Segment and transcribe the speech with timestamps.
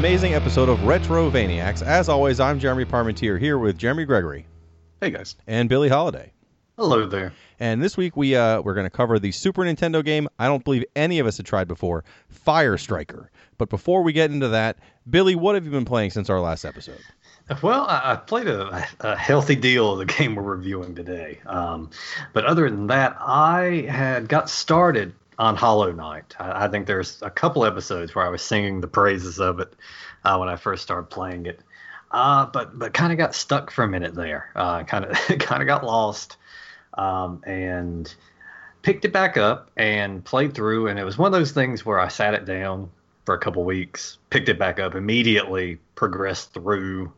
[0.00, 1.82] amazing episode of Retro Vaniacs.
[1.82, 4.46] As always, I'm Jeremy Parmentier here with Jeremy Gregory
[4.98, 5.36] Hey guys.
[5.46, 6.32] and Billy Holiday.
[6.78, 7.34] Hello there.
[7.58, 10.26] And this week we uh, we're going to cover the Super Nintendo game.
[10.38, 13.30] I don't believe any of us had tried before, Fire Striker.
[13.58, 14.78] But before we get into that,
[15.10, 17.00] Billy, what have you been playing since our last episode?
[17.62, 21.40] Well, I, I played a, a healthy deal of the game we're reviewing today.
[21.44, 21.90] Um,
[22.32, 26.36] but other than that, I had got started on Hollow Knight.
[26.38, 29.74] I, I think there's a couple episodes where I was singing the praises of it
[30.22, 31.60] uh, when I first started playing it.
[32.10, 34.50] Uh, but but kind of got stuck for a minute there.
[34.54, 36.36] Kind of kind of got lost,
[36.94, 38.14] um, and
[38.82, 40.88] picked it back up and played through.
[40.88, 42.90] And it was one of those things where I sat it down
[43.24, 47.12] for a couple weeks, picked it back up, immediately progressed through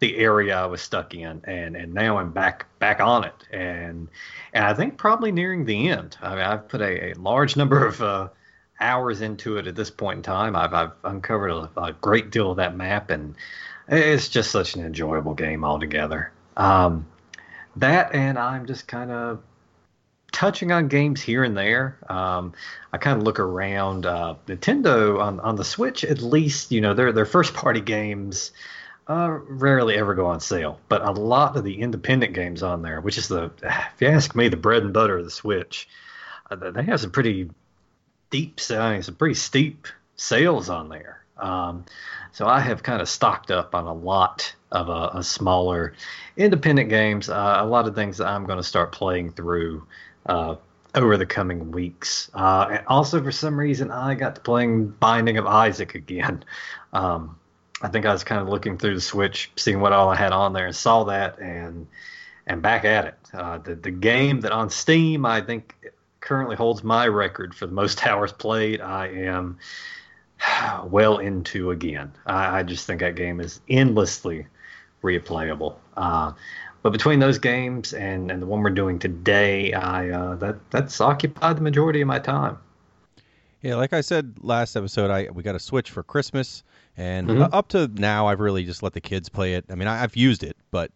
[0.00, 4.08] the area I was stuck in, and and now I'm back back on it, and
[4.52, 6.16] and I think probably nearing the end.
[6.22, 8.28] I mean, I've put a, a large number of uh,
[8.80, 10.54] hours into it at this point in time.
[10.54, 13.34] I've I've uncovered a, a great deal of that map, and
[13.88, 16.32] it's just such an enjoyable game altogether.
[16.56, 17.06] Um,
[17.76, 19.40] that and I'm just kind of
[20.32, 21.98] touching on games here and there.
[22.08, 22.52] Um,
[22.92, 26.04] I kind of look around uh, Nintendo on on the Switch.
[26.04, 28.52] At least you know their their first party games
[29.08, 33.00] uh, rarely ever go on sale, but a lot of the independent games on there,
[33.00, 35.88] which is the if you ask me the bread and butter of the Switch,
[36.50, 37.50] uh, they have some pretty
[38.30, 41.22] deep, I some pretty steep sales on there.
[41.38, 41.84] Um,
[42.32, 45.94] so I have kind of stocked up on a lot of uh, a smaller
[46.36, 47.28] independent games.
[47.28, 49.86] Uh, a lot of things that I'm going to start playing through
[50.26, 50.56] uh,
[50.94, 52.30] over the coming weeks.
[52.34, 56.44] Uh, and also, for some reason, I got to playing Binding of Isaac again.
[56.90, 57.36] Um,
[57.80, 60.32] I think I was kind of looking through the Switch, seeing what all I had
[60.32, 61.86] on there, and saw that, and
[62.46, 63.14] and back at it.
[63.32, 65.74] Uh, the the game that on Steam, I think
[66.20, 68.80] currently holds my record for the most hours played.
[68.80, 69.58] I am
[70.84, 72.12] well into again.
[72.26, 74.46] I, I just think that game is endlessly
[75.02, 75.76] replayable.
[75.96, 76.32] Uh,
[76.82, 81.00] but between those games and, and the one we're doing today, I uh, that that's
[81.00, 82.58] occupied the majority of my time.
[83.62, 86.62] Yeah, like I said last episode, I we got a Switch for Christmas,
[86.98, 87.48] and Mhm.
[87.52, 89.64] up to now, I've really just let the kids play it.
[89.70, 90.90] I mean, I, I've used it, but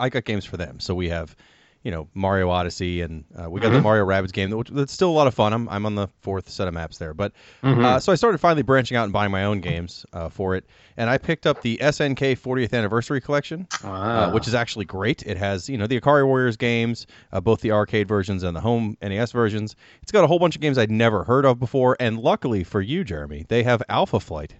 [0.00, 0.80] I got games for them.
[0.80, 1.36] So we have,
[1.84, 3.82] you know, Mario Odyssey, and uh, we got the Mhm.
[3.82, 5.52] Mario Rabbids game, which that's still a lot of fun.
[5.52, 7.32] I'm I'm on the fourth set of maps there, but
[7.62, 7.84] Mhm.
[7.84, 10.64] uh, so I started finally branching out and buying my own games uh, for it,
[10.96, 13.66] and I picked up the SNK 40th Anniversary Collection.
[13.84, 15.22] Uh, which is actually great.
[15.24, 18.60] It has, you know, the Ikari Warriors games, uh, both the arcade versions and the
[18.60, 19.76] home NES versions.
[20.02, 22.80] It's got a whole bunch of games I'd never heard of before, and luckily for
[22.80, 24.54] you, Jeremy, they have Alpha Flight.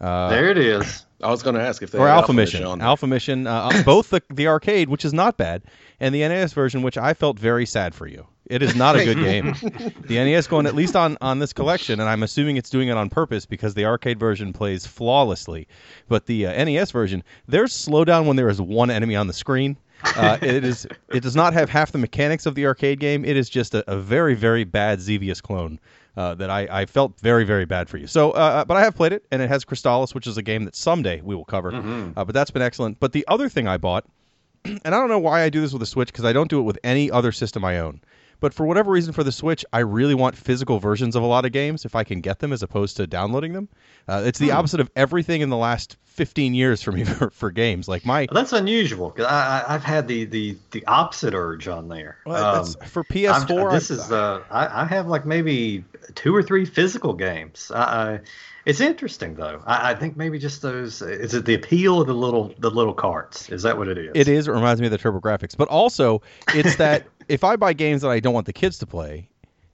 [0.00, 1.06] Uh, there it is.
[1.22, 2.88] I was going to ask if they or had Alpha Mission, on there.
[2.88, 5.62] Alpha Mission, uh, uh, both the the arcade, which is not bad,
[6.00, 8.26] and the NES version, which I felt very sad for you.
[8.46, 9.54] It is not a good game.
[10.00, 12.96] the NES going at least on on this collection, and I'm assuming it's doing it
[12.96, 15.66] on purpose because the arcade version plays flawlessly,
[16.08, 19.78] but the uh, NES version, there's slowdown when there is one enemy on the screen.
[20.04, 23.24] Uh, it is it does not have half the mechanics of the arcade game.
[23.24, 25.80] It is just a, a very very bad Xevious clone.
[26.16, 28.06] Uh, that I, I felt very very bad for you.
[28.06, 30.64] So, uh, but I have played it, and it has Crystalis, which is a game
[30.64, 31.70] that someday we will cover.
[32.16, 32.98] Uh, but that's been excellent.
[33.00, 34.06] But the other thing I bought,
[34.64, 36.58] and I don't know why I do this with a Switch because I don't do
[36.58, 38.00] it with any other system I own.
[38.40, 41.44] But for whatever reason, for the Switch, I really want physical versions of a lot
[41.44, 43.68] of games if I can get them, as opposed to downloading them.
[44.08, 47.50] Uh, it's the opposite of everything in the last 15 years for me for, for
[47.50, 47.88] games.
[47.88, 51.88] Like my That's unusual because I, I, I've had the, the, the opposite urge on
[51.88, 52.18] there.
[52.26, 55.84] well, Um, for I'm- PS4, this I- is uh, I, I have like maybe
[56.14, 57.70] two or three physical games.
[57.74, 58.20] I, I,
[58.66, 59.62] it's interesting though.
[59.64, 61.00] I, I think maybe just those.
[61.00, 63.48] Is it the appeal of the little the little carts?
[63.48, 64.10] Is that what it is?
[64.14, 64.48] It is.
[64.48, 66.20] It reminds me of the TurboGrafx, but also
[66.52, 69.28] it's that if I buy games that I don't want the kids to play,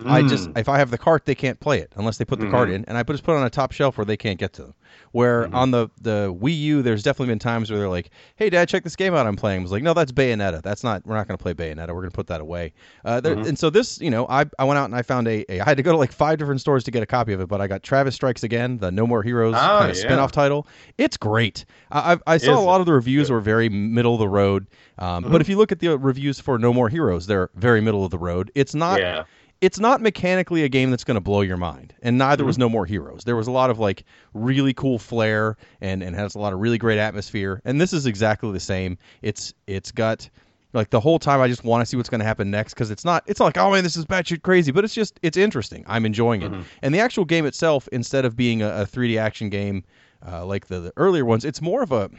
[0.07, 0.29] I hmm.
[0.29, 2.69] just if I have the cart, they can't play it unless they put the cart
[2.69, 2.77] mm-hmm.
[2.77, 4.63] in, and I just put it on a top shelf where they can't get to
[4.63, 4.75] them.
[5.13, 5.55] Where mm-hmm.
[5.55, 8.85] on the the Wii U, there's definitely been times where they're like, "Hey, Dad, check
[8.85, 10.63] this game out I'm playing." I was like, "No, that's Bayonetta.
[10.63, 11.07] That's not.
[11.07, 11.89] We're not going to play Bayonetta.
[11.89, 12.73] We're going to put that away."
[13.05, 13.49] Uh, there, mm-hmm.
[13.49, 15.61] And so this, you know, I I went out and I found a, a.
[15.61, 17.49] I had to go to like five different stores to get a copy of it,
[17.49, 20.03] but I got Travis Strikes Again, the No More Heroes ah, Oh, kind of yeah.
[20.03, 20.67] spin-off title.
[20.99, 21.65] It's great.
[21.91, 24.67] I, I, I saw a lot of the reviews were very middle of the road,
[24.99, 28.05] um, but if you look at the reviews for No More Heroes, they're very middle
[28.05, 28.51] of the road.
[28.55, 29.01] It's not.
[29.01, 29.25] Yeah.
[29.63, 32.69] It's not mechanically a game that's going to blow your mind, and neither was No
[32.69, 33.23] More Heroes.
[33.23, 34.05] There was a lot of like
[34.35, 38.05] really cool flair and and has a lot of really great atmosphere, and this is
[38.05, 38.99] exactly the same.
[39.23, 40.29] It's it's got
[40.73, 42.91] like the whole time I just want to see what's going to happen next because
[42.91, 45.37] it's not it's not like oh man this is batshit crazy, but it's just it's
[45.37, 45.85] interesting.
[45.87, 46.51] I'm enjoying it,
[46.83, 49.85] and the actual game itself, instead of being a, a 3D action game
[50.27, 52.11] uh, like the, the earlier ones, it's more of a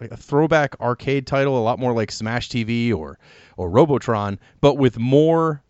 [0.00, 3.18] like a throwback arcade title, a lot more like Smash TV or
[3.56, 5.63] or Robotron, but with more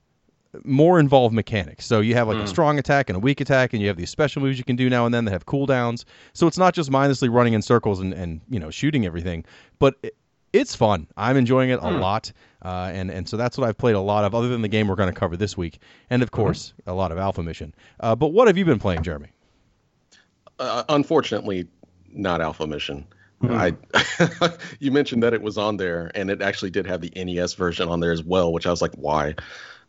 [0.65, 1.87] more involved mechanics.
[1.87, 2.43] So you have like mm.
[2.43, 4.77] a strong attack and a weak attack, and you have these special moves you can
[4.77, 6.05] do now and then that have cooldowns.
[6.33, 9.45] So it's not just mindlessly running in circles and, and you know shooting everything,
[9.79, 10.17] but it,
[10.53, 11.09] it's fun.
[11.17, 12.01] I'm enjoying it a mm.
[12.01, 14.69] lot, uh, and and so that's what I've played a lot of, other than the
[14.69, 15.81] game we're going to cover this week,
[16.11, 16.43] and of mm-hmm.
[16.43, 16.91] course mm-hmm.
[16.91, 17.75] a lot of Alpha Mission.
[18.01, 19.29] Uh, but what have you been playing, Jeremy?
[20.61, 21.67] Uh, unfortunately,
[22.13, 23.05] not Alpha Mission.
[23.43, 24.41] Mm-hmm.
[24.41, 27.55] I you mentioned that it was on there, and it actually did have the NES
[27.55, 29.35] version on there as well, which I was like, why?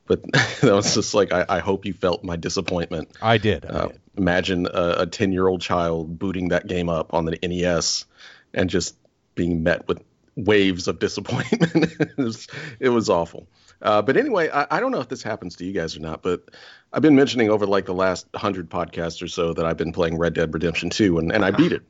[0.07, 3.09] But that was just like, I, I hope you felt my disappointment.
[3.21, 3.65] I did.
[3.65, 3.99] I uh, did.
[4.17, 8.05] Imagine a ten year old child booting that game up on the NES
[8.53, 8.95] and just
[9.35, 10.01] being met with
[10.35, 11.73] waves of disappointment.
[11.99, 12.47] it, was,
[12.79, 13.47] it was awful.
[13.81, 16.21] Uh, but anyway, I, I, don't know if this happens to you guys or not,
[16.21, 16.49] but
[16.93, 20.17] I've been mentioning over like the last hundred podcasts or so that I've been playing
[20.17, 21.83] Red Dead Redemption 2 and, and I beat it.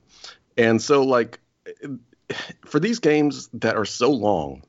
[0.58, 1.40] And so like
[2.66, 4.64] for these games that are so long,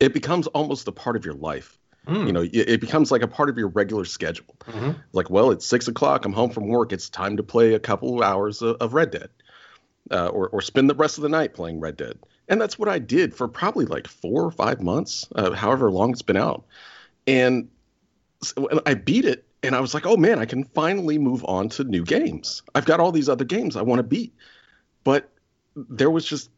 [0.00, 1.78] it becomes almost a part of your life.
[2.08, 2.26] Mm.
[2.26, 4.56] You know, it, it, becomes like a part of your regular schedule.
[4.64, 4.92] Mm-hmm.
[5.12, 6.24] Like, well, it's six o'clock.
[6.24, 6.92] I'm home from work.
[6.92, 9.28] It's time to play a couple of hours of, of Red Dead,
[10.10, 12.18] uh, or or spend the rest of the night playing Red Dead.
[12.48, 16.12] And that's what I did for probably like four or five months, uh, however long
[16.12, 16.64] it's been out.
[17.26, 17.68] And
[18.42, 21.68] so I beat it, and I was like, oh man, I can finally move on
[21.70, 22.62] to new games.
[22.74, 24.32] I've got all these other games I want to beat,
[25.04, 25.28] but
[25.76, 26.48] there was just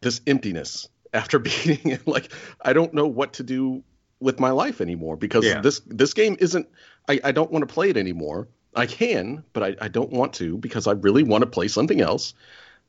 [0.00, 2.06] this emptiness after beating it.
[2.08, 3.84] Like I don't know what to do
[4.24, 5.60] with my life anymore because yeah.
[5.60, 6.66] this this game isn't.
[7.08, 8.48] I, I don't want to play it anymore.
[8.74, 12.00] I can, but I, I don't want to because I really want to play something
[12.00, 12.34] else.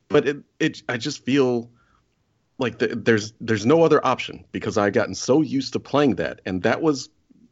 [0.08, 1.70] But it it I just feel
[2.58, 6.42] like the, there's there's no other option because I've gotten so used to playing that,
[6.46, 7.10] and that was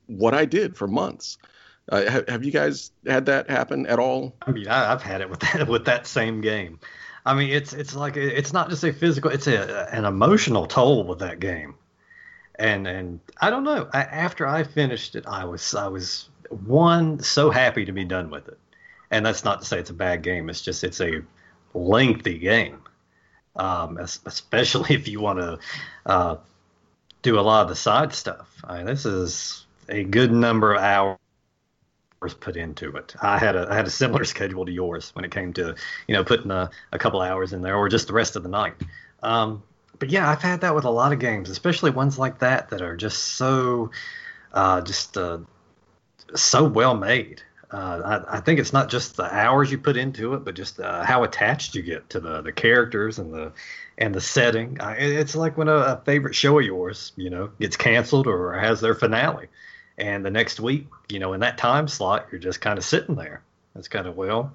[0.07, 1.37] what I did for months.
[1.89, 4.33] Uh, have, have, you guys had that happen at all?
[4.41, 6.79] I mean, I, have had it with that with that same game.
[7.25, 11.03] I mean, it's it's like it's not just a physical; it's a an emotional toll
[11.03, 11.75] with that game.
[12.59, 13.89] And and I don't know.
[13.93, 18.29] I, after I finished it, I was I was one so happy to be done
[18.29, 18.59] with it.
[19.11, 20.49] And that's not to say it's a bad game.
[20.49, 21.21] It's just it's a
[21.73, 22.83] lengthy game
[23.55, 25.59] um, especially if you want to
[26.05, 26.37] uh,
[27.21, 28.63] do a lot of the side stuff.
[28.63, 31.17] I mean, this is a good number of hours
[32.39, 33.15] put into it.
[33.21, 35.75] I had a I had a similar schedule to yours when it came to
[36.07, 38.49] you know putting a, a couple hours in there or just the rest of the
[38.49, 38.75] night.
[39.21, 39.63] Um,
[40.03, 42.81] but yeah, I've had that with a lot of games, especially ones like that that
[42.81, 43.89] are just so
[44.51, 45.37] uh, just uh,
[46.35, 47.41] so well made.
[47.71, 50.81] Uh, I, I, think it's not just the hours you put into it, but just
[50.81, 53.53] uh, how attached you get to the the characters and the
[53.97, 54.77] and the setting.
[54.81, 58.59] I, it's like when a, a, favorite show of yours, you know, gets canceled or
[58.59, 59.47] has their finale,
[59.97, 63.15] and the next week, you know, in that time slot, you're just kind of sitting
[63.15, 63.41] there.
[63.77, 64.51] It's kind of well,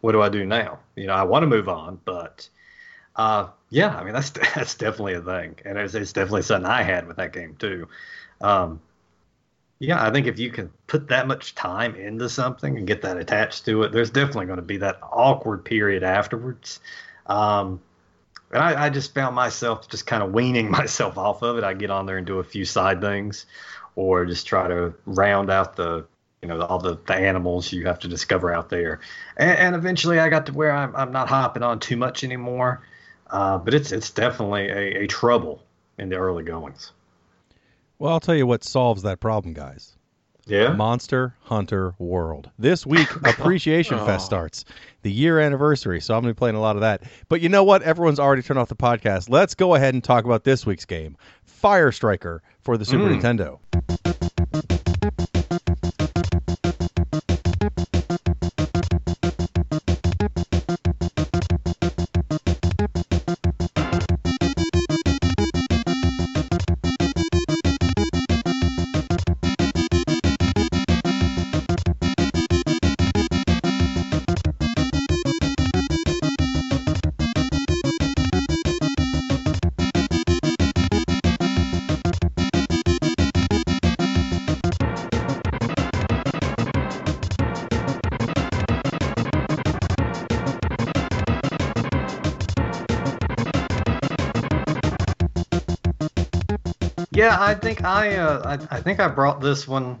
[0.00, 0.80] what do I do now?
[0.96, 2.48] You know, I want to move on, but
[3.16, 6.82] uh, yeah, I mean that's that's definitely a thing, and it's, it's definitely something I
[6.82, 7.88] had with that game too.
[8.40, 8.80] Um,
[9.80, 13.16] yeah, I think if you can put that much time into something and get that
[13.16, 16.80] attached to it, there's definitely going to be that awkward period afterwards.
[17.26, 17.80] Um,
[18.52, 21.64] and I, I, just found myself just kind of weaning myself off of it.
[21.64, 23.46] I get on there and do a few side things,
[23.96, 26.04] or just try to round out the,
[26.42, 29.00] you know, all the, the animals you have to discover out there.
[29.38, 32.82] And, and eventually, I got to where I'm, I'm not hopping on too much anymore.
[33.30, 35.62] Uh, but it's it's definitely a, a trouble
[35.98, 36.92] in the early goings.
[37.98, 39.96] Well, I'll tell you what solves that problem, guys.
[40.46, 40.72] Yeah.
[40.72, 42.50] Monster Hunter World.
[42.58, 44.06] This week, Appreciation oh.
[44.06, 44.64] Fest starts,
[45.02, 46.00] the year anniversary.
[46.00, 47.02] So I'm going to be playing a lot of that.
[47.28, 47.82] But you know what?
[47.82, 49.28] Everyone's already turned off the podcast.
[49.28, 53.20] Let's go ahead and talk about this week's game Fire Striker for the Super mm.
[53.20, 54.29] Nintendo.
[97.20, 99.98] Yeah, I think I, uh, I, I think I brought this one.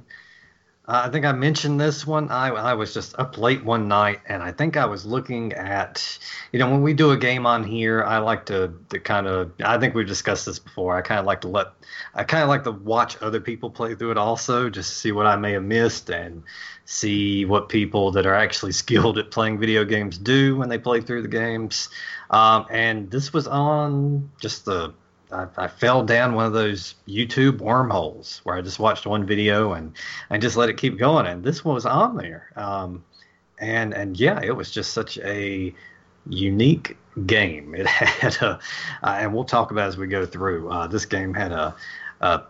[0.88, 2.30] Uh, I think I mentioned this one.
[2.30, 6.18] I, I was just up late one night, and I think I was looking at,
[6.50, 9.52] you know, when we do a game on here, I like to, to kind of.
[9.62, 10.96] I think we've discussed this before.
[10.96, 11.66] I kind of like to let,
[12.14, 15.12] I kind of like to watch other people play through it also, just to see
[15.12, 16.42] what I may have missed and
[16.86, 21.02] see what people that are actually skilled at playing video games do when they play
[21.02, 21.90] through the games.
[22.30, 24.94] Um, and this was on just the
[25.32, 29.72] I, I, fell down one of those YouTube wormholes where I just watched one video
[29.72, 29.92] and
[30.28, 31.26] and just let it keep going.
[31.26, 32.52] And this one was on there.
[32.56, 33.04] Um,
[33.58, 35.74] and and yeah, it was just such a
[36.28, 36.96] unique
[37.26, 37.74] game.
[37.74, 38.58] It had a,
[39.02, 40.70] uh, and we'll talk about as we go through.
[40.70, 41.74] Uh, this game had a,
[42.20, 42.42] a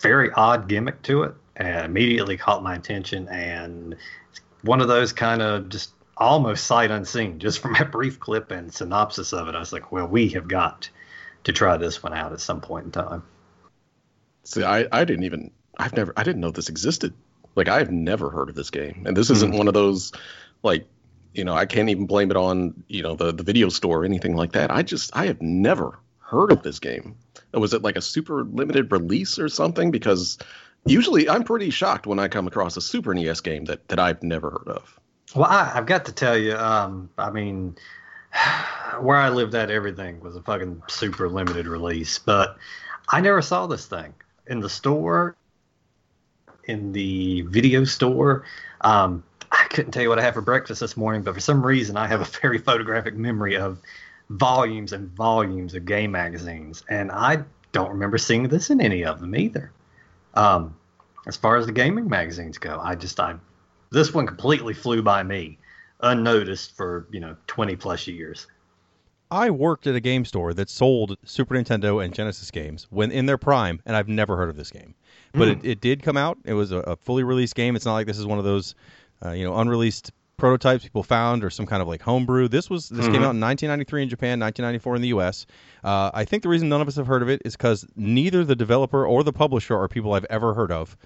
[0.00, 3.28] very odd gimmick to it, and immediately caught my attention.
[3.28, 3.96] And
[4.62, 8.72] one of those kind of just almost sight unseen, just from a brief clip and
[8.72, 9.54] synopsis of it.
[9.54, 10.88] I was like, well, we have got
[11.44, 13.22] to try this one out at some point in time.
[14.44, 17.14] See, I, I didn't even, I've never, I didn't know this existed.
[17.54, 19.04] Like, I've never heard of this game.
[19.06, 19.58] And this isn't mm-hmm.
[19.58, 20.12] one of those,
[20.62, 20.86] like,
[21.34, 24.04] you know, I can't even blame it on, you know, the, the video store or
[24.04, 24.70] anything like that.
[24.70, 27.16] I just, I have never heard of this game.
[27.52, 29.90] Was it like a super limited release or something?
[29.90, 30.38] Because
[30.86, 34.22] usually I'm pretty shocked when I come across a Super NES game that, that I've
[34.22, 35.00] never heard of.
[35.34, 37.76] Well, I, have got to tell you, um, I mean,
[39.00, 42.18] where I lived at, everything was a fucking super limited release.
[42.18, 42.56] But
[43.08, 44.14] I never saw this thing
[44.46, 45.36] in the store,
[46.64, 48.44] in the video store.
[48.80, 51.64] Um, I couldn't tell you what I had for breakfast this morning, but for some
[51.64, 53.78] reason, I have a very photographic memory of
[54.30, 59.20] volumes and volumes of gay magazines, and I don't remember seeing this in any of
[59.20, 59.72] them either.
[60.34, 60.76] Um,
[61.26, 63.34] as far as the gaming magazines go, I just I
[63.90, 65.58] this one completely flew by me,
[66.02, 68.46] unnoticed for you know twenty plus years.
[69.30, 73.26] I worked at a game store that sold Super Nintendo and Genesis games when in
[73.26, 74.94] their prime, and I've never heard of this game.
[75.32, 75.52] But mm.
[75.52, 76.38] it, it did come out.
[76.44, 77.76] It was a, a, fully released game.
[77.76, 78.74] It's not like this is one of those,
[79.24, 82.48] uh, you know, unreleased prototypes people found or some kind of like homebrew.
[82.48, 83.12] This was this mm-hmm.
[83.12, 85.46] came out in 1993 in Japan, 1994 in the U.S.
[85.84, 88.44] Uh, I think the reason none of us have heard of it is because neither
[88.44, 90.96] the developer or the publisher are people I've ever heard of.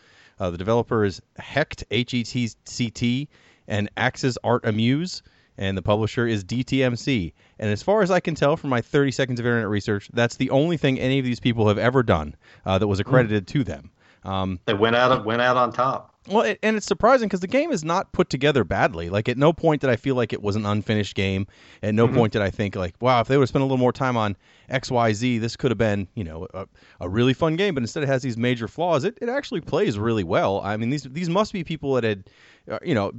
[0.40, 3.28] Uh, the developer is Hect H E T C T
[3.68, 5.22] and Axis Art Amuse,
[5.58, 7.32] and the publisher is DTMC.
[7.58, 10.36] And as far as I can tell from my 30 seconds of internet research, that's
[10.36, 12.34] the only thing any of these people have ever done
[12.66, 13.52] uh, that was accredited mm.
[13.52, 13.90] to them.
[14.24, 16.14] Um, they went out went out on top.
[16.26, 19.10] Well, it, and it's surprising because the game is not put together badly.
[19.10, 21.46] Like at no point did I feel like it was an unfinished game.
[21.82, 22.16] At no mm-hmm.
[22.16, 24.16] point did I think like, wow, if they would have spent a little more time
[24.16, 24.34] on
[24.70, 26.66] X, Y, Z, this could have been you know a,
[27.00, 27.74] a really fun game.
[27.74, 29.04] But instead, it has these major flaws.
[29.04, 30.62] It, it actually plays really well.
[30.62, 32.30] I mean, these these must be people that had,
[32.70, 33.12] uh, you know,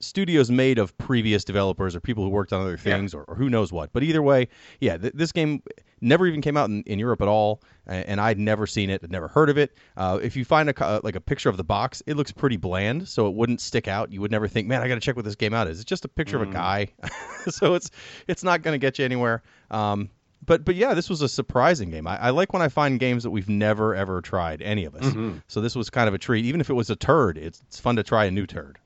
[0.00, 3.20] studios made of previous developers or people who worked on other things yeah.
[3.20, 3.92] or, or, who knows what.
[3.92, 4.48] But either way,
[4.80, 5.62] yeah, th- this game
[6.00, 9.10] never even came out in, in Europe at all, and I'd never seen it, I'd
[9.10, 9.76] never heard of it.
[9.96, 12.56] Uh, if you find a uh, like a picture of the box, it looks pretty
[12.56, 14.12] bland, so it wouldn't stick out.
[14.12, 15.80] You would never think, man, I got to check what this game out is.
[15.80, 16.42] It's just a picture mm.
[16.42, 16.54] of a mm.
[16.54, 16.88] guy,
[17.50, 17.90] so it's
[18.26, 19.42] it's not going to get you anywhere.
[19.70, 20.10] Um,
[20.44, 22.06] but but yeah, this was a surprising game.
[22.06, 25.04] I, I, like when I find games that we've never ever tried, any of us.
[25.04, 25.38] Mm-hmm.
[25.48, 27.38] So this was kind of a treat, even if it was a turd.
[27.38, 28.78] It's, it's fun to try a new turd.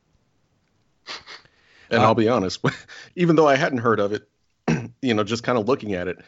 [1.91, 2.65] And uh, I'll be honest,
[3.17, 4.29] even though I hadn't heard of it,
[5.03, 6.19] you know, just kind of looking at it,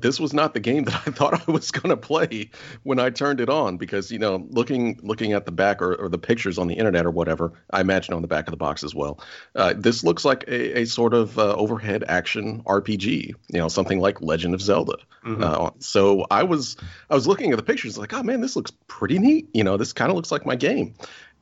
[0.00, 2.50] this was not the game that I thought I was going to play
[2.82, 6.08] when I turned it on because you know looking looking at the back or, or,
[6.08, 8.84] the pictures on the internet or whatever I imagine on the back of the box
[8.84, 9.20] as well.
[9.54, 14.00] Uh, this looks like a, a sort of uh, overhead action RPG, you know, something
[14.00, 14.96] like Legend of Zelda.
[15.24, 15.42] Mm-hmm.
[15.42, 16.76] Uh, so I was
[17.10, 19.48] I was looking at the pictures like, oh man, this looks pretty neat.
[19.52, 20.94] You know, this kind of looks like my game.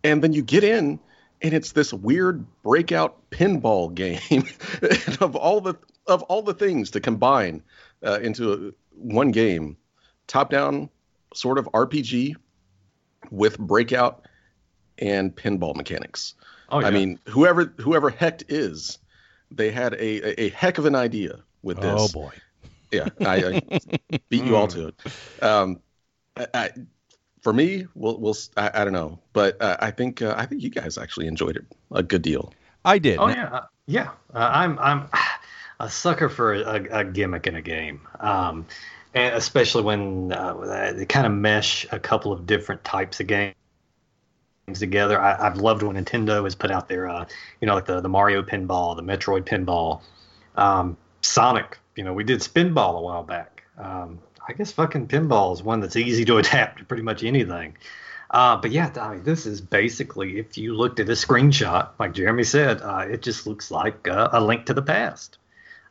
[0.03, 1.01] And then you get in
[1.43, 4.45] and it's this weird breakout pinball game
[5.21, 5.75] of all the
[6.07, 7.63] of all the things to combine
[8.05, 9.77] uh, into a, one game,
[10.27, 10.89] top down
[11.35, 12.37] sort of RPG
[13.31, 14.27] with breakout
[14.99, 16.35] and pinball mechanics.
[16.69, 16.87] Oh, yeah.
[16.87, 18.99] I mean, whoever whoever Hect is,
[19.51, 21.95] they had a, a, a heck of an idea with this.
[21.97, 22.33] Oh boy.
[22.91, 24.95] Yeah, I, I beat you all to it.
[25.43, 25.81] Um,
[26.37, 26.71] I, I,
[27.45, 30.63] for me, we'll, we'll I, I don't know, but uh, I think uh, I think
[30.63, 32.53] you guys actually enjoyed it a good deal.
[32.85, 33.19] I did.
[33.19, 34.11] Oh yeah, uh, yeah.
[34.35, 35.09] Uh, I'm I'm
[35.81, 38.67] a sucker for a, a gimmick in a game, um,
[39.13, 43.55] and especially when uh, they kind of mesh a couple of different types of games
[44.73, 45.21] together.
[45.21, 47.27] I, have loved when Nintendo has put out their, uh,
[47.61, 50.01] you know, like the the Mario pinball, the Metroid pinball,
[50.57, 51.79] um, Sonic.
[51.95, 53.65] You know, we did Spinball a while back.
[53.77, 57.77] Um, I guess fucking pinball is one that's easy to adapt to pretty much anything.
[58.31, 62.15] Uh, but yeah, I mean, this is basically, if you looked at a screenshot, like
[62.15, 65.39] Jeremy said, uh, it just looks like uh, a link to the past.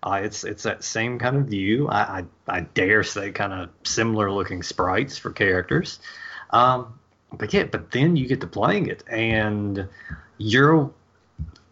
[0.02, 1.88] Uh, it's it's that same kind of view.
[1.88, 2.26] I, I,
[2.58, 6.00] I dare say kind of similar looking sprites for characters.
[6.50, 7.00] Um,
[7.32, 9.88] but yeah, but then you get to playing it, and
[10.38, 10.92] your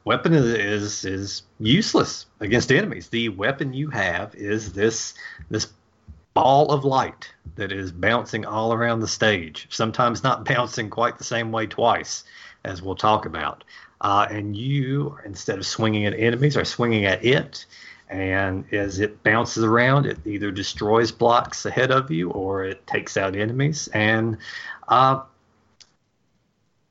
[0.05, 3.09] weapon is is useless against enemies.
[3.09, 5.13] The weapon you have is this
[5.49, 5.67] this
[6.33, 11.23] ball of light that is bouncing all around the stage, sometimes not bouncing quite the
[11.23, 12.23] same way twice,
[12.63, 13.63] as we'll talk about.
[14.01, 17.65] Uh, and you, instead of swinging at enemies, are swinging at it.
[18.09, 23.15] And as it bounces around, it either destroys blocks ahead of you or it takes
[23.15, 23.87] out enemies.
[23.93, 24.37] And
[24.87, 25.21] uh,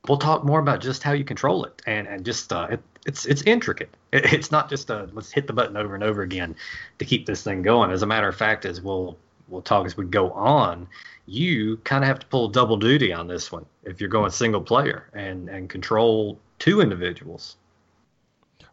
[0.07, 3.25] we'll talk more about just how you control it and and just uh, it, it's
[3.25, 3.95] it's intricate.
[4.11, 6.55] It, it's not just a let's hit the button over and over again
[6.99, 7.91] to keep this thing going.
[7.91, 9.17] As a matter of fact, as we'll
[9.51, 10.87] we'll talk as we go on,
[11.27, 14.61] you kind of have to pull double duty on this one if you're going single
[14.61, 17.57] player and and control two individuals.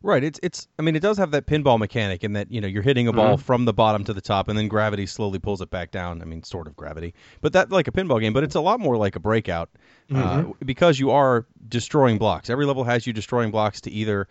[0.00, 0.22] Right.
[0.22, 0.68] It's it's.
[0.78, 3.12] I mean, it does have that pinball mechanic in that you know you're hitting a
[3.12, 3.42] ball Mm-hmm.
[3.42, 6.22] from the bottom to the top, and then gravity slowly pulls it back down.
[6.22, 8.32] I mean, sort of gravity, but that like a pinball game.
[8.32, 9.70] But it's a lot more like a breakout
[10.14, 12.48] uh, because you are destroying blocks.
[12.48, 14.28] Every level has you destroying blocks to either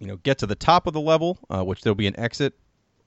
[0.00, 2.54] you know get to the top of the level, uh, which there'll be an exit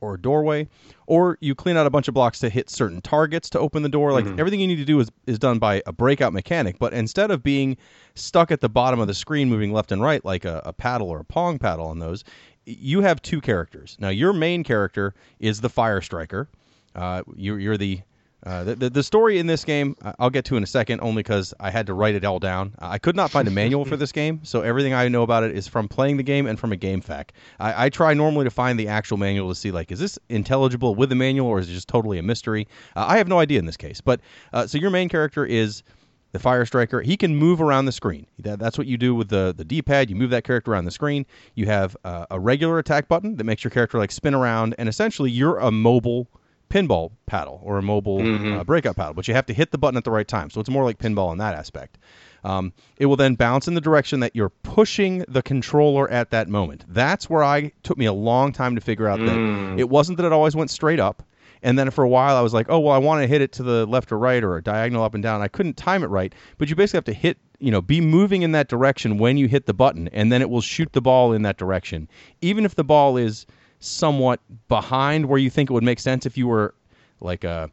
[0.01, 0.68] or a doorway,
[1.08, 3.89] or you clean out a bunch of blocks to hit certain targets to open the
[3.89, 4.13] door.
[4.13, 6.79] Like everything you need to do is is done by a breakout mechanic.
[6.79, 7.77] But instead of being
[8.15, 11.10] stuck at the bottom of the screen moving left and right like a, a paddle
[11.10, 12.24] or a pong paddle on those,
[12.65, 13.98] you have two characters.
[14.00, 16.50] Now your main character is the fire striker.
[16.96, 18.01] Uh, you, you're the
[18.46, 21.22] uh, the, the the story in this game I'll get to in a second, only
[21.22, 22.74] because I had to write it all down.
[22.79, 25.55] I could not find a manual for this game, so everything I know about it
[25.55, 27.33] is from playing the game and from a game fact.
[27.59, 30.96] I, I try normally to find the actual manual to see like is this intelligible
[30.96, 32.68] with the manual or is it just totally a mystery.
[32.96, 34.22] Uh, I have no idea in this case, but
[34.53, 35.83] uh, so your main character is
[36.31, 39.29] the fire striker he can move around the screen that, that's what you do with
[39.29, 42.77] the, the d-pad you move that character around the screen you have uh, a regular
[42.77, 46.27] attack button that makes your character like spin around and essentially you're a mobile
[46.70, 48.20] pinball paddle or a mobile
[48.60, 50.60] uh, breakout paddle but you have to hit the button at the right time so
[50.60, 51.98] it's more like pinball in that aspect
[52.44, 56.48] um, it will then bounce in the direction that you're pushing the controller at that
[56.48, 60.18] moment that's where i took me a long time to figure out that it wasn't
[60.18, 61.24] that it always went straight up
[61.62, 63.51] and then for a while, I was like, oh, well, I want to hit it
[63.53, 65.42] to the left or right or a diagonal up and down.
[65.42, 66.34] I couldn't time it right.
[66.58, 69.48] But you basically have to hit, you know, be moving in that direction when you
[69.48, 72.08] hit the button, and then it will shoot the ball in that direction.
[72.42, 73.46] Even if the ball is
[73.79, 76.75] somewhat behind where you think it would make sense if you were
[77.22, 77.70] like a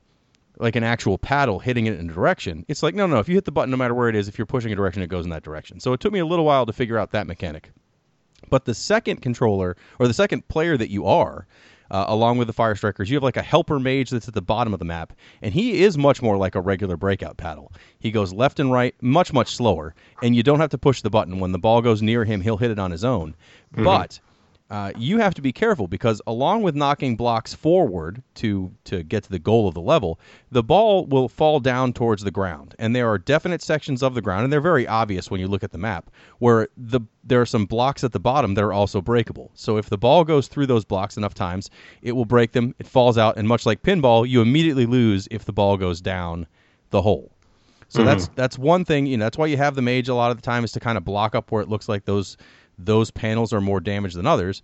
[0.59, 2.65] like an actual paddle hitting it in a direction.
[2.69, 4.39] It's like, no, no, if you hit the button, no matter where it is, if
[4.39, 5.81] you're pushing a direction, it goes in that direction.
[5.81, 7.71] So it took me a little while to figure out that mechanic.
[8.49, 11.47] But the second controller or the second player that you are,
[11.91, 14.43] uh, along with the fire strikers, you have like a helper mage that's at the
[14.43, 17.73] bottom of the map, and he is much more like a regular breakout paddle.
[17.99, 21.11] He goes left and right, much much slower, and you don't have to push the
[21.11, 21.39] button.
[21.39, 23.37] When the ball goes near him, he'll hit it on his own.
[23.73, 24.19] But
[24.69, 29.23] uh, you have to be careful because along with knocking blocks forward to to get
[29.23, 30.19] to the goal of the level,
[30.51, 34.23] the ball will fall down towards the ground, and there are definite sections of the
[34.23, 37.47] ground, and they're very obvious when you look at the map, where the there are
[37.47, 39.53] some blocks at the bottom that are also breakable.
[39.55, 41.71] So if the ball goes through those blocks enough times,
[42.03, 42.75] it will break them.
[42.81, 46.47] It falls out, and much like pinball, you immediately lose if the ball goes down
[46.91, 47.31] the hole.
[47.89, 49.07] So that's that's one thing.
[49.07, 50.81] You know, that's why you have the mage a lot of the time is to
[50.81, 52.37] kind of block up where it looks like those
[52.79, 54.63] those panels are more damaged than others.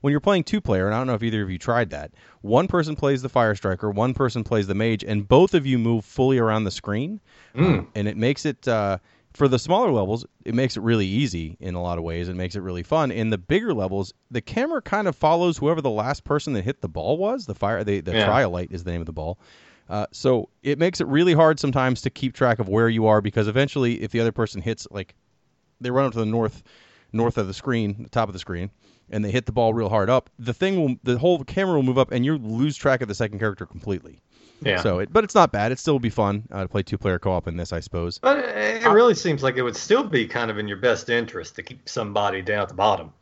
[0.00, 2.12] When you're playing two player, and I don't know if either of you tried that,
[2.42, 5.78] one person plays the fire striker, one person plays the mage, and both of you
[5.78, 7.20] move fully around the screen,
[7.54, 8.68] Um, and it makes it.
[8.68, 8.98] Uh,
[9.32, 12.28] for the smaller levels, it makes it really easy in a lot of ways.
[12.28, 13.10] It makes it really fun.
[13.10, 16.82] In the bigger levels, the camera kind of follows whoever the last person that hit
[16.82, 17.46] the ball was.
[17.46, 18.28] The fire, the, the Yeah.
[18.28, 19.40] triolite is the name of the ball.
[19.88, 23.20] Uh, so it makes it really hard sometimes to keep track of where you are
[23.20, 25.16] because eventually, if the other person hits like
[25.80, 26.62] they run up to the north
[27.14, 28.70] north of the screen, the top of the screen,
[29.10, 31.82] and they hit the ball real hard up, the thing will the whole camera will
[31.82, 34.18] move up and you lose track of the second character completely.
[34.62, 34.80] Yeah.
[34.80, 35.72] So, it, but it's not bad.
[35.72, 37.80] It still will be fun uh, to play two player co op in this, I
[37.80, 38.18] suppose.
[38.18, 41.56] But it really seems like it would still be kind of in your best interest
[41.56, 43.12] to keep somebody down at the bottom.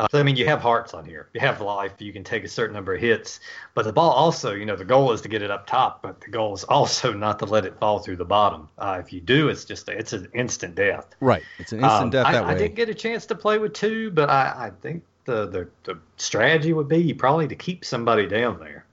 [0.00, 1.28] Uh, so, I mean, you have hearts on here.
[1.34, 1.92] You have life.
[1.98, 3.40] You can take a certain number of hits.
[3.74, 6.22] But the ball also, you know, the goal is to get it up top, but
[6.22, 8.68] the goal is also not to let it fall through the bottom.
[8.78, 11.14] Uh, if you do, it's just it's an instant death.
[11.20, 11.42] Right.
[11.58, 13.74] It's an instant Um, death I, that I didn't get a chance to play with
[13.74, 18.26] two, but I, I think the, the the strategy would be probably to keep somebody
[18.26, 18.86] down there.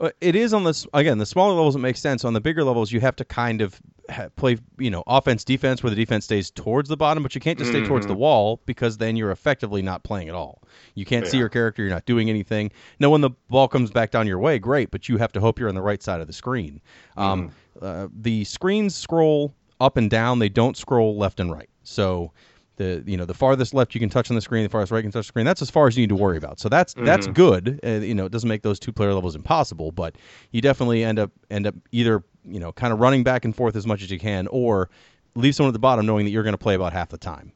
[0.00, 2.24] Uh, it is on this again the smaller levels it makes sense.
[2.24, 3.80] On the bigger levels you have to kind of
[4.10, 7.40] ha- play you know offense defense where the defense stays towards the bottom but you
[7.40, 10.62] can't just stay towards the wall because then you're effectively not playing at all.
[10.94, 12.72] You can't see your character you're not doing anything.
[12.98, 15.58] Now when the ball comes back down your way great but you have to hope
[15.58, 16.80] you're on the right side of the screen.
[17.16, 21.68] Um, uh, the screens scroll up and down they don't scroll left and right.
[21.82, 22.32] So
[22.76, 24.98] the you know the farthest left you can touch on the screen, the farthest right
[24.98, 25.46] you can touch the screen.
[25.46, 26.58] That's as far as you need to worry about.
[26.58, 27.80] So that's that's good.
[27.84, 30.16] Uh, you know, it doesn't make those two player levels impossible, but
[30.50, 33.76] you definitely end up end up either you know kind of running back and forth
[33.76, 34.90] as much as you can, or
[35.34, 37.52] leave someone at the bottom knowing that you're going to play about half the time.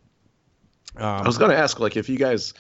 [0.96, 2.54] I was going to ask, like, if you guys,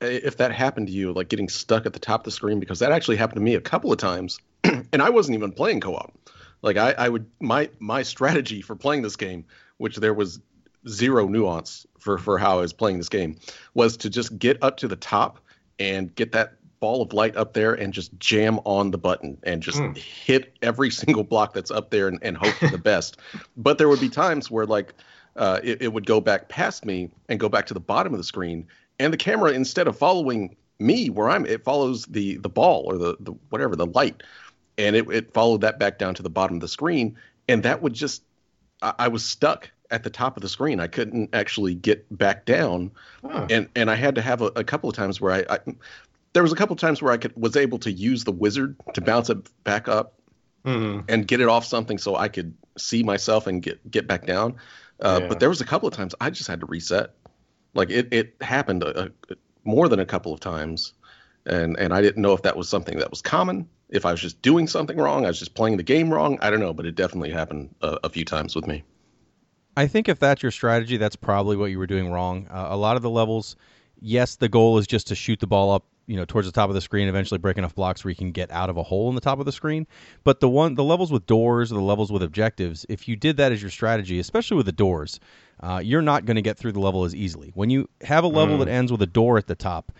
[0.00, 2.78] if that happened to you, like getting stuck at the top of the screen, because
[2.78, 6.12] that actually happened to me a couple of times, and I wasn't even playing co-op.
[6.62, 9.44] Like, I, I would my my strategy for playing this game,
[9.78, 10.40] which there was
[10.88, 13.36] zero nuance for for how I was playing this game,
[13.74, 15.38] was to just get up to the top
[15.78, 19.62] and get that ball of light up there and just jam on the button and
[19.62, 19.96] just mm.
[19.96, 23.18] hit every single block that's up there and, and hope for the best.
[23.56, 24.92] But there would be times where like
[25.36, 28.18] uh, it, it would go back past me and go back to the bottom of
[28.18, 28.66] the screen,
[28.98, 32.98] and the camera instead of following me where I'm, it follows the the ball or
[32.98, 34.22] the, the whatever the light,
[34.76, 37.16] and it, it followed that back down to the bottom of the screen,
[37.48, 38.22] and that would just
[38.82, 40.80] I, I was stuck at the top of the screen.
[40.80, 42.90] I couldn't actually get back down,
[43.22, 43.46] huh.
[43.50, 45.58] and and I had to have a, a couple of times where I, I,
[46.32, 48.74] there was a couple of times where I could was able to use the wizard
[48.94, 50.14] to bounce it back up
[50.64, 51.00] mm-hmm.
[51.08, 54.56] and get it off something so I could see myself and get get back down.
[55.00, 55.28] Uh, yeah.
[55.28, 57.14] But there was a couple of times I just had to reset.
[57.74, 60.94] Like it it happened a, a, more than a couple of times,
[61.46, 63.68] and and I didn't know if that was something that was common.
[63.90, 66.38] If I was just doing something wrong, I was just playing the game wrong.
[66.40, 68.84] I don't know, but it definitely happened a, a few times with me.
[69.76, 72.46] I think if that's your strategy, that's probably what you were doing wrong.
[72.50, 73.56] Uh, a lot of the levels,
[74.00, 76.68] yes, the goal is just to shoot the ball up, you know, towards the top
[76.68, 79.08] of the screen, eventually break enough blocks where you can get out of a hole
[79.08, 79.86] in the top of the screen.
[80.24, 83.38] But the one, the levels with doors, or the levels with objectives, if you did
[83.38, 85.20] that as your strategy, especially with the doors,
[85.60, 87.52] uh, you're not going to get through the level as easily.
[87.54, 88.58] When you have a level mm.
[88.60, 89.92] that ends with a door at the top,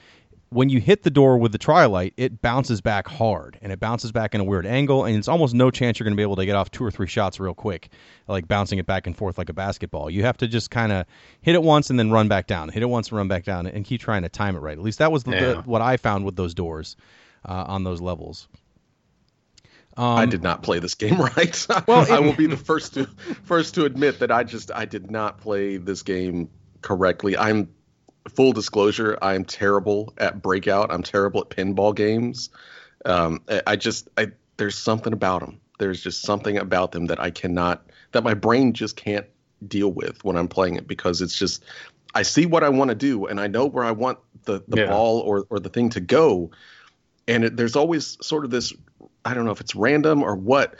[0.52, 4.12] when you hit the door with the Tri-Lite, it bounces back hard and it bounces
[4.12, 6.36] back in a weird angle, and it's almost no chance you're going to be able
[6.36, 7.88] to get off two or three shots real quick,
[8.28, 10.10] like bouncing it back and forth like a basketball.
[10.10, 11.06] You have to just kind of
[11.40, 13.66] hit it once and then run back down, hit it once and run back down,
[13.66, 14.76] and keep trying to time it right.
[14.76, 15.40] At least that was the, yeah.
[15.40, 16.96] the, what I found with those doors
[17.44, 18.48] uh, on those levels.
[19.96, 21.66] Um, I did not play this game right.
[21.86, 23.06] Well, I will be the first to
[23.44, 26.48] first to admit that I just I did not play this game
[26.80, 27.36] correctly.
[27.36, 27.68] I'm
[28.28, 30.92] full disclosure, I'm terrible at breakout.
[30.92, 32.50] I'm terrible at pinball games.
[33.04, 35.60] Um, I just, I, there's something about them.
[35.78, 39.26] There's just something about them that I cannot, that my brain just can't
[39.66, 41.64] deal with when I'm playing it because it's just,
[42.14, 44.82] I see what I want to do and I know where I want the, the
[44.82, 44.86] yeah.
[44.86, 46.50] ball or, or the thing to go.
[47.26, 48.72] And it, there's always sort of this,
[49.24, 50.76] I don't know if it's random or what,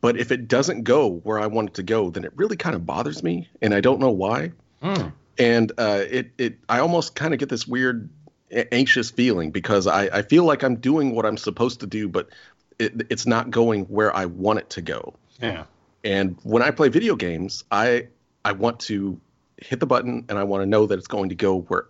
[0.00, 2.76] but if it doesn't go where I want it to go, then it really kind
[2.76, 3.48] of bothers me.
[3.62, 4.52] And I don't know why.
[4.82, 8.08] Mm and uh, it it I almost kind of get this weird
[8.72, 12.28] anxious feeling because I, I feel like I'm doing what I'm supposed to do, but
[12.78, 15.14] it, it's not going where I want it to go.
[15.40, 15.64] Yeah.
[16.04, 18.08] And when I play video games, I
[18.44, 19.20] I want to
[19.58, 21.86] hit the button and I want to know that it's going to go where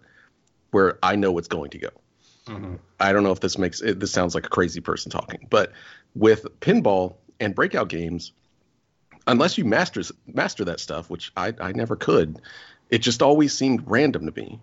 [0.70, 1.88] where I know it's going to go.
[2.46, 2.74] Mm-hmm.
[3.00, 5.72] I don't know if this makes it, this sounds like a crazy person talking, but
[6.14, 8.32] with pinball and breakout games,
[9.26, 12.40] unless you master master that stuff, which I, I never could,
[12.94, 14.60] it just always seemed random to me.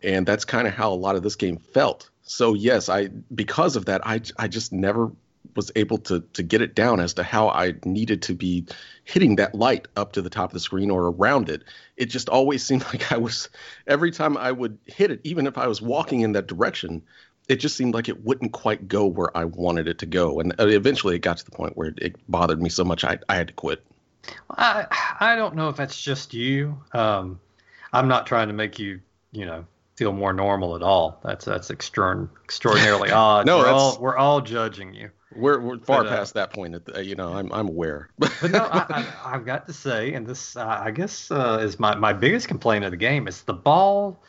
[0.00, 2.08] And that's kind of how a lot of this game felt.
[2.22, 5.10] So yes, I because of that, I I just never
[5.56, 8.66] was able to to get it down as to how I needed to be
[9.02, 11.64] hitting that light up to the top of the screen or around it.
[11.96, 13.48] It just always seemed like I was
[13.88, 17.02] every time I would hit it, even if I was walking in that direction,
[17.48, 20.38] it just seemed like it wouldn't quite go where I wanted it to go.
[20.38, 23.18] And uh, eventually, it got to the point where it bothered me so much I
[23.28, 23.84] I had to quit.
[24.48, 24.86] I
[25.18, 26.78] I don't know if that's just you.
[26.92, 27.40] Um,
[27.94, 29.00] I'm not trying to make you,
[29.32, 31.20] you know, feel more normal at all.
[31.24, 33.46] That's that's extraordinary, extraordinarily odd.
[33.46, 35.10] no, we're all we're all judging you.
[35.34, 36.84] We're we're far but, uh, past that point.
[36.84, 38.10] The, you know, I'm I'm aware.
[38.18, 39.02] but no, I,
[39.32, 42.84] have got to say, and this uh, I guess uh, is my my biggest complaint
[42.84, 44.22] of the game is the ball.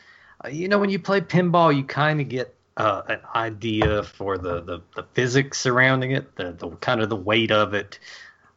[0.43, 4.38] Uh, you know, when you play pinball, you kind of get uh, an idea for
[4.38, 7.99] the, the the physics surrounding it, the the kind of the weight of it.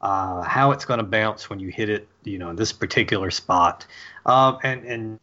[0.00, 3.30] Uh, how it's going to bounce when you hit it, you know, in this particular
[3.30, 3.87] spot.
[4.26, 5.20] Um, and and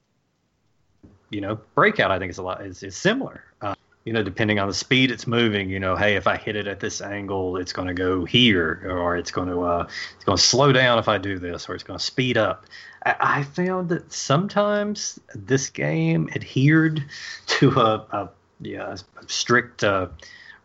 [1.29, 3.43] you know, breakout I think is a lot is, is similar.
[3.61, 6.55] Uh, you know, depending on the speed it's moving, you know, hey, if I hit
[6.55, 10.23] it at this angle, it's going to go here, or it's going to uh, it's
[10.25, 12.65] going to slow down if I do this, or it's going to speed up.
[13.05, 17.03] I, I found that sometimes this game adhered
[17.47, 18.29] to a, a
[18.61, 20.07] yeah a strict uh,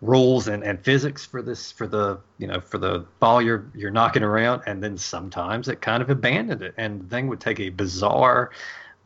[0.01, 3.91] rules and, and physics for this for the you know for the ball you're you're
[3.91, 4.63] knocking around.
[4.67, 6.75] And then sometimes it kind of abandoned it.
[6.77, 8.51] And the thing would take a bizarre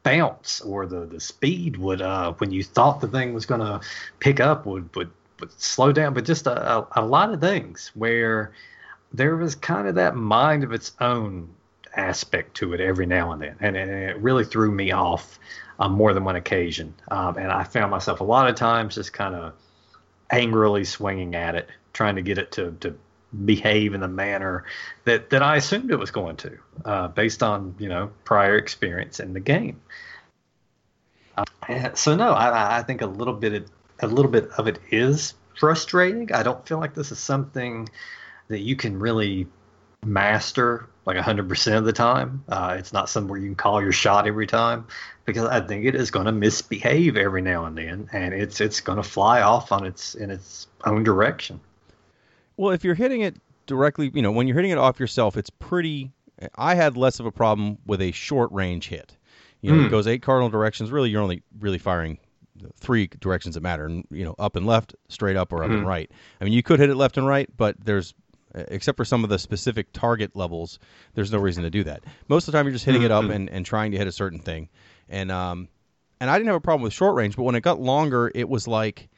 [0.02, 3.80] bounce or the the speed would uh when you thought the thing was going to
[4.20, 6.14] pick up would would would slow down.
[6.14, 8.52] But just a, a, a lot of things where
[9.12, 11.48] there was kind of that mind of its own
[11.96, 13.56] aspect to it every now and then.
[13.60, 15.38] And, and it really threw me off
[15.78, 16.94] on more than one occasion.
[17.08, 19.54] Um, and i found myself a lot of times just kind of
[20.34, 22.96] angrily swinging at it, trying to get it to, to
[23.44, 24.64] behave in the manner
[25.04, 29.20] that, that I assumed it was going to, uh, based on you know prior experience
[29.20, 29.80] in the game.
[31.36, 31.44] Uh,
[31.94, 33.68] so no, I, I think a little bit
[34.00, 36.32] a little bit of it is frustrating.
[36.32, 37.88] I don't feel like this is something
[38.48, 39.46] that you can really
[40.06, 42.44] master like 100% of the time.
[42.48, 44.86] Uh, it's not somewhere you can call your shot every time
[45.24, 48.80] because I think it is going to misbehave every now and then, and it's it's
[48.80, 51.60] going to fly off on its in its own direction.
[52.56, 53.36] Well, if you're hitting it
[53.66, 56.10] directly, you know, when you're hitting it off yourself, it's pretty.
[56.56, 59.16] I had less of a problem with a short range hit.
[59.60, 59.86] You know, mm.
[59.86, 60.90] it goes eight cardinal directions.
[60.90, 62.18] Really, you're only really firing
[62.76, 65.74] three directions that matter, and you know, up and left, straight up, or up mm.
[65.74, 65.88] and hmm.
[65.88, 66.10] right.
[66.40, 68.14] I mean, you could hit it left and right, but there's
[68.54, 70.78] except for some of the specific target levels,
[71.14, 72.04] there's no reason to do that.
[72.28, 73.30] Most of the time, you're just hitting it up hmm.
[73.30, 74.68] and, and trying to hit a certain thing.
[75.08, 75.68] And um,
[76.20, 78.48] and I didn't have a problem with short range, but when it got longer, it
[78.48, 79.08] was like,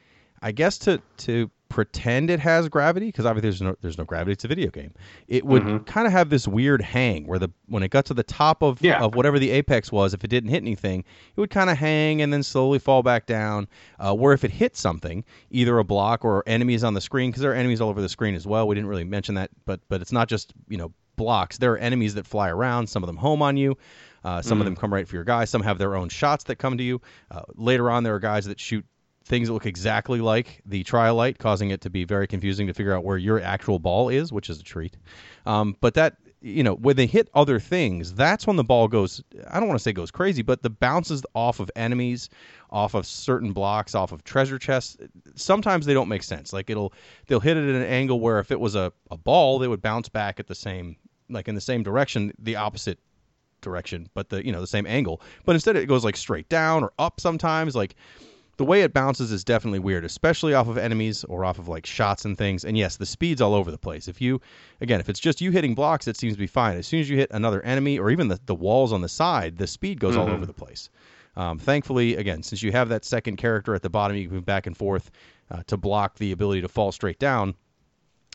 [0.41, 4.33] I guess to to pretend it has gravity because obviously there's no there's no gravity.
[4.33, 4.93] It's a video game.
[5.27, 5.83] It would mm-hmm.
[5.83, 8.81] kind of have this weird hang where the when it got to the top of
[8.81, 9.01] yeah.
[9.01, 11.03] of whatever the apex was, if it didn't hit anything,
[11.35, 13.67] it would kind of hang and then slowly fall back down.
[13.99, 17.41] Uh, where if it hit something, either a block or enemies on the screen, because
[17.41, 18.67] there are enemies all over the screen as well.
[18.67, 21.57] We didn't really mention that, but but it's not just you know blocks.
[21.57, 22.87] There are enemies that fly around.
[22.87, 23.77] Some of them home on you.
[24.23, 24.61] Uh, some mm.
[24.61, 25.45] of them come right for your guy.
[25.45, 27.01] Some have their own shots that come to you.
[27.31, 28.85] Uh, later on, there are guys that shoot
[29.27, 32.93] things that look exactly like the Trilite, causing it to be very confusing to figure
[32.93, 34.97] out where your actual ball is, which is a treat.
[35.45, 39.23] Um, but that you know when they hit other things, that's when the ball goes.
[39.49, 42.29] I don't want to say goes crazy, but the bounces off of enemies,
[42.71, 44.97] off of certain blocks, off of treasure chests.
[45.35, 46.53] Sometimes they don't make sense.
[46.53, 46.93] Like it'll
[47.27, 49.81] they'll hit it at an angle where if it was a, a ball, they would
[49.81, 50.95] bounce back at the same
[51.29, 52.99] like in the same direction, the opposite
[53.61, 55.21] direction, but the you know the same angle.
[55.45, 57.75] But instead, it goes like straight down or up sometimes.
[57.75, 57.95] Like
[58.57, 61.85] the way it bounces is definitely weird, especially off of enemies or off of like
[61.85, 62.65] shots and things.
[62.65, 64.07] And yes, the speed's all over the place.
[64.07, 64.41] If you,
[64.81, 66.75] again, if it's just you hitting blocks, it seems to be fine.
[66.75, 69.57] As soon as you hit another enemy or even the, the walls on the side,
[69.57, 70.21] the speed goes mm-hmm.
[70.21, 70.89] all over the place.
[71.35, 74.45] Um, thankfully, again, since you have that second character at the bottom, you can move
[74.45, 75.11] back and forth
[75.51, 77.53] uh, to block the ability to fall straight down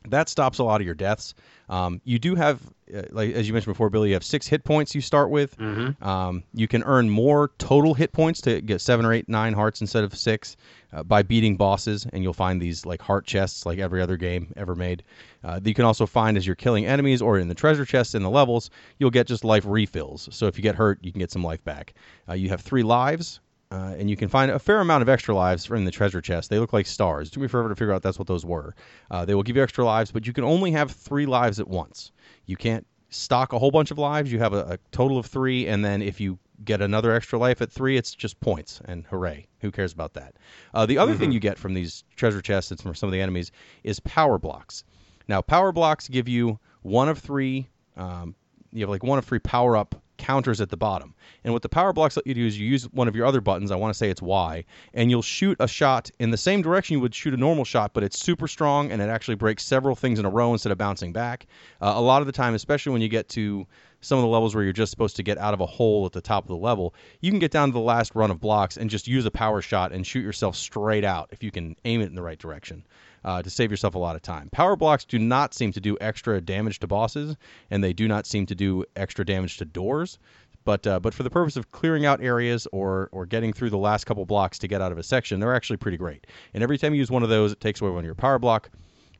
[0.09, 1.35] that stops a lot of your deaths.
[1.69, 2.61] Um, you do have,
[2.95, 5.57] uh, like as you mentioned before, Billy, you have six hit points you start with.
[5.57, 6.05] Mm-hmm.
[6.05, 9.81] Um, you can earn more total hit points to get seven or eight, nine hearts
[9.81, 10.57] instead of six
[10.93, 14.53] uh, by beating bosses, and you'll find these like heart chests, like every other game
[14.57, 15.03] ever made.
[15.43, 18.23] Uh, you can also find as you're killing enemies or in the treasure chests in
[18.23, 20.29] the levels, you'll get just life refills.
[20.31, 21.95] So if you get hurt, you can get some life back.
[22.29, 23.41] Uh, you have three lives,
[23.73, 26.51] uh, and you can find a fair amount of extra lives in the treasure chest.
[26.51, 27.29] They look like stars.
[27.29, 28.75] It took me forever to figure out that's what those were.
[29.11, 31.67] Uh, they will give you extra lives, but you can only have three lives at
[31.67, 32.13] once.
[32.45, 34.31] You can't stock a whole bunch of lives.
[34.31, 37.63] You have a, a total of three, and then if you get another extra life
[37.63, 39.49] at three, it's just points, and hooray!
[39.61, 40.35] Who cares about that?
[40.75, 41.21] Uh, the other mm-hmm.
[41.21, 43.53] thing you get from these treasure chests and from some of the enemies
[43.85, 44.85] is power blocks.
[45.29, 47.69] Now, power blocks give you one of three.
[47.97, 48.35] Um,
[48.71, 51.15] you have like one of three power up counters at the bottom.
[51.45, 53.41] And what the power blocks let you do is you use one of your other
[53.41, 56.63] buttons, I want to say it's Y, and you'll shoot a shot in the same
[56.63, 59.65] direction you would shoot a normal shot, but it's super strong and it actually breaks
[59.65, 61.47] several things in a row instead of bouncing back.
[61.81, 63.67] Uh, a lot of the time, especially when you get to
[64.01, 66.13] some of the levels where you're just supposed to get out of a hole at
[66.13, 68.77] the top of the level, you can get down to the last run of blocks
[68.77, 72.01] and just use a power shot and shoot yourself straight out if you can aim
[72.01, 72.85] it in the right direction
[73.25, 74.49] uh, to save yourself a lot of time.
[74.51, 77.37] Power blocks do not seem to do extra damage to bosses,
[77.71, 80.19] and they do not seem to do extra damage to doors.
[80.65, 83.79] But uh, but for the purpose of clearing out areas or or getting through the
[83.79, 86.27] last couple blocks to get out of a section, they're actually pretty great.
[86.55, 88.39] And every time you use one of those, it takes away one of your power
[88.39, 88.71] block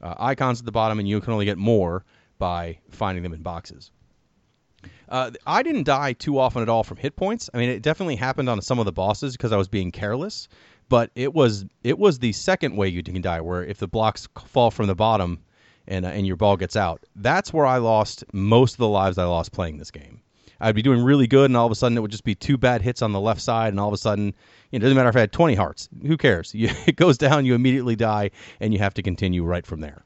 [0.03, 2.05] uh, icons at the bottom, and you can only get more
[2.39, 3.91] by finding them in boxes.
[5.09, 7.51] Uh, I didn't die too often at all from hit points.
[7.53, 10.49] I mean, it definitely happened on some of the bosses because I was being careless
[10.93, 14.29] but it was it was the second way you can die, where if the blocks
[14.45, 15.39] fall from the bottom
[15.89, 19.17] and uh, and your ball gets out, that's where I lost most of the lives
[19.17, 20.21] I lost playing this game.
[20.61, 22.59] I'd be doing really good, and all of a sudden it would just be two
[22.59, 24.35] bad hits on the left side, and all of a sudden
[24.71, 25.89] it doesn't matter if I had 20 hearts.
[26.07, 26.55] Who cares?
[26.55, 30.05] You, it goes down, you immediately die, and you have to continue right from there.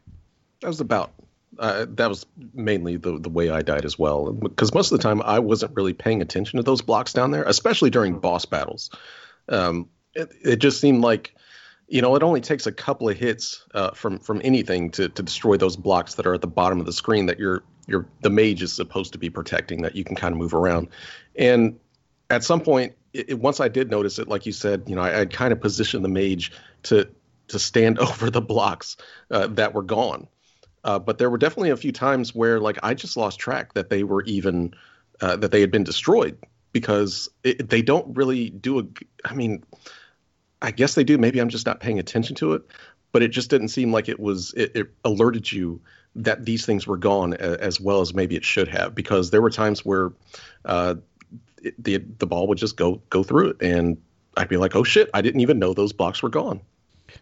[0.60, 1.10] That was about
[1.58, 5.02] uh, that was mainly the the way I died as well, because most of the
[5.02, 8.90] time I wasn't really paying attention to those blocks down there, especially during boss battles.
[9.48, 11.34] Um, it, it just seemed like
[11.88, 15.22] you know, it only takes a couple of hits uh, from from anything to, to
[15.22, 18.30] destroy those blocks that are at the bottom of the screen that your your the
[18.30, 20.88] mage is supposed to be protecting that you can kind of move around.
[21.36, 21.78] And
[22.28, 25.02] at some point, it, it, once I did notice it, like you said, you know,
[25.02, 26.52] I, I kind of positioned the mage
[26.84, 27.08] to
[27.48, 28.96] to stand over the blocks
[29.30, 30.26] uh, that were gone.
[30.82, 33.90] Uh, but there were definitely a few times where like I just lost track that
[33.90, 34.74] they were even
[35.20, 36.36] uh, that they had been destroyed
[36.72, 38.84] because it, they don't really do a.
[39.24, 39.62] I mean
[40.62, 41.18] I guess they do.
[41.18, 42.62] Maybe I'm just not paying attention to it,
[43.12, 44.52] but it just didn't seem like it was.
[44.54, 45.80] It, it alerted you
[46.16, 49.50] that these things were gone as well as maybe it should have, because there were
[49.50, 50.12] times where
[50.64, 50.94] uh,
[51.62, 53.98] it, the the ball would just go go through it, and
[54.36, 55.10] I'd be like, "Oh shit!
[55.12, 56.60] I didn't even know those blocks were gone."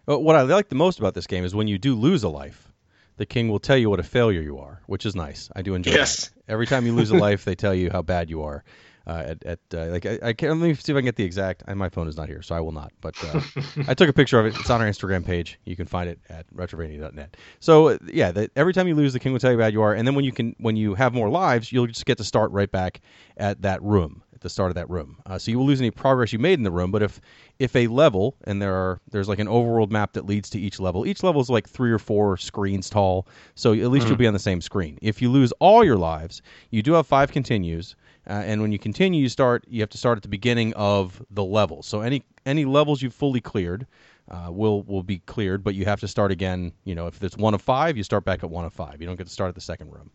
[0.05, 2.29] Well, what I like the most about this game is when you do lose a
[2.29, 2.71] life,
[3.17, 5.49] the king will tell you what a failure you are, which is nice.
[5.55, 5.95] I do enjoy it.
[5.95, 6.29] Yes.
[6.29, 6.51] that.
[6.51, 8.63] Every time you lose a life, they tell you how bad you are.
[9.07, 11.15] Uh, at, at uh, like I, I can't let me see if I can get
[11.15, 11.63] the exact.
[11.67, 12.91] And my phone is not here, so I will not.
[13.01, 13.41] But uh,
[13.87, 14.55] I took a picture of it.
[14.59, 15.59] It's on our Instagram page.
[15.65, 17.37] You can find it at retrovania.net.
[17.59, 19.81] So yeah, the, every time you lose, the king will tell you how bad you
[19.81, 22.23] are, and then when you can, when you have more lives, you'll just get to
[22.23, 23.01] start right back
[23.37, 25.17] at that room at the start of that room.
[25.25, 26.91] Uh, so you will lose any progress you made in the room.
[26.91, 27.21] But if
[27.57, 30.79] if a level and there are there's like an overworld map that leads to each
[30.79, 31.05] level.
[31.05, 34.33] Each level is like three or four screens tall, so at least you'll be on
[34.33, 34.97] the same screen.
[35.01, 36.41] If you lose all your lives,
[36.71, 37.95] you do have five continues.
[38.27, 39.65] Uh, and when you continue, you start.
[39.67, 41.83] You have to start at the beginning of the level.
[41.83, 43.87] So any any levels you've fully cleared
[44.29, 46.71] uh, will will be cleared, but you have to start again.
[46.83, 48.99] You know, if it's one of five, you start back at one of five.
[48.99, 50.09] You don't get to start at the second room.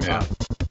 [0.00, 0.20] Yeah.
[0.20, 0.63] the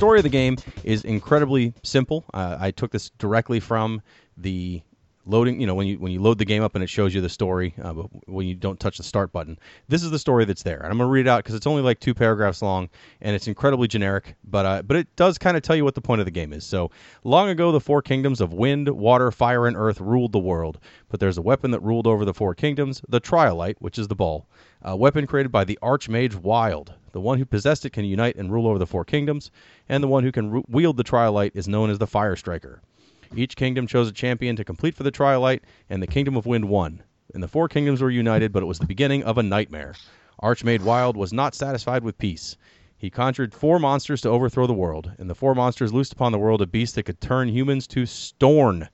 [0.00, 2.24] story of the game is incredibly simple.
[2.32, 4.00] Uh, I took this directly from
[4.34, 4.80] the
[5.30, 5.60] loading.
[5.60, 7.28] You know, when you when you load the game up and it shows you the
[7.28, 10.62] story, uh, but when you don't touch the start button, this is the story that's
[10.62, 10.78] there.
[10.78, 12.88] And I'm gonna read it out because it's only like two paragraphs long
[13.20, 16.00] and it's incredibly generic, but uh, but it does kind of tell you what the
[16.00, 16.64] point of the game is.
[16.64, 16.90] So
[17.24, 20.78] long ago, the four kingdoms of wind, water, fire, and earth ruled the world.
[21.08, 24.14] But there's a weapon that ruled over the four kingdoms, the Triolite, which is the
[24.14, 24.46] ball.
[24.82, 26.94] A weapon created by the Archmage Wild.
[27.12, 29.50] The one who possessed it can unite and rule over the four kingdoms,
[29.88, 32.80] and the one who can ru- wield the Triolite is known as the Fire Striker.
[33.36, 36.64] Each kingdom chose a champion to complete for the Triolite, and the Kingdom of Wind
[36.68, 37.04] won.
[37.32, 39.94] And the four kingdoms were united, but it was the beginning of a nightmare.
[40.42, 42.56] Archmage Wild was not satisfied with peace.
[42.98, 46.40] He conjured four monsters to overthrow the world, and the four monsters loosed upon the
[46.40, 48.88] world a beast that could turn humans to storn.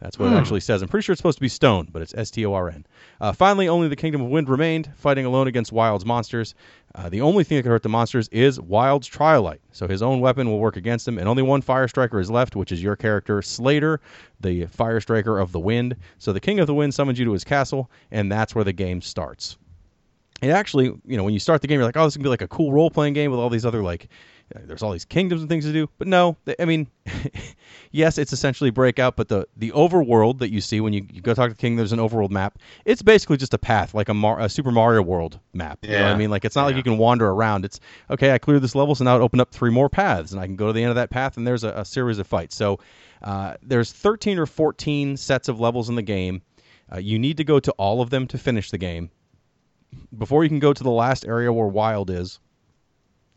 [0.00, 0.80] That's what it actually says.
[0.80, 2.86] I'm pretty sure it's supposed to be stone, but it's S T O R N.
[3.20, 6.54] Uh, finally, only the Kingdom of Wind remained, fighting alone against Wild's monsters.
[6.94, 10.20] Uh, the only thing that could hurt the monsters is Wild's Triolite, so his own
[10.20, 12.94] weapon will work against him, and only one Fire Striker is left, which is your
[12.94, 14.00] character, Slater,
[14.40, 15.96] the Fire Striker of the Wind.
[16.18, 18.72] So the King of the Wind summons you to his castle, and that's where the
[18.72, 19.58] game starts
[20.40, 22.24] it actually, you know, when you start the game, you're like, oh, this is gonna
[22.24, 24.08] be like a cool role playing game with all these other like,
[24.54, 25.88] uh, there's all these kingdoms and things to do.
[25.98, 26.86] But no, I mean,
[27.90, 31.34] yes, it's essentially breakout, but the the overworld that you see when you, you go
[31.34, 32.58] talk to the king, there's an overworld map.
[32.84, 35.80] It's basically just a path, like a, Mar- a Super Mario World map.
[35.82, 36.30] You know what I mean?
[36.30, 37.64] Like it's not like you can wander around.
[37.64, 38.32] It's okay.
[38.32, 40.54] I cleared this level, so now it opened up three more paths, and I can
[40.54, 42.54] go to the end of that path, and there's a, a series of fights.
[42.54, 42.78] So
[43.22, 46.42] uh, there's 13 or 14 sets of levels in the game.
[46.90, 49.10] Uh, you need to go to all of them to finish the game
[50.16, 52.40] before you can go to the last area where wild is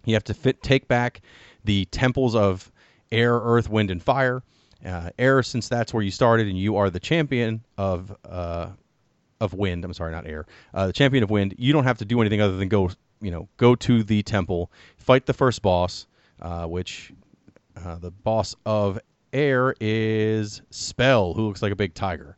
[0.06, 1.22] you have to fit take back
[1.64, 2.72] the temples of
[3.12, 4.44] air earth wind and fire.
[4.84, 8.68] Uh, air since that's where you started and you are the champion of uh,
[9.40, 12.06] of wind i'm sorry not air uh, the champion of wind you don't have to
[12.06, 12.90] do anything other than go
[13.22, 16.08] you know go to the temple fight the first boss
[16.42, 17.14] uh, which
[17.78, 19.00] uh, the boss of
[19.34, 22.36] air is spell who looks like a big tiger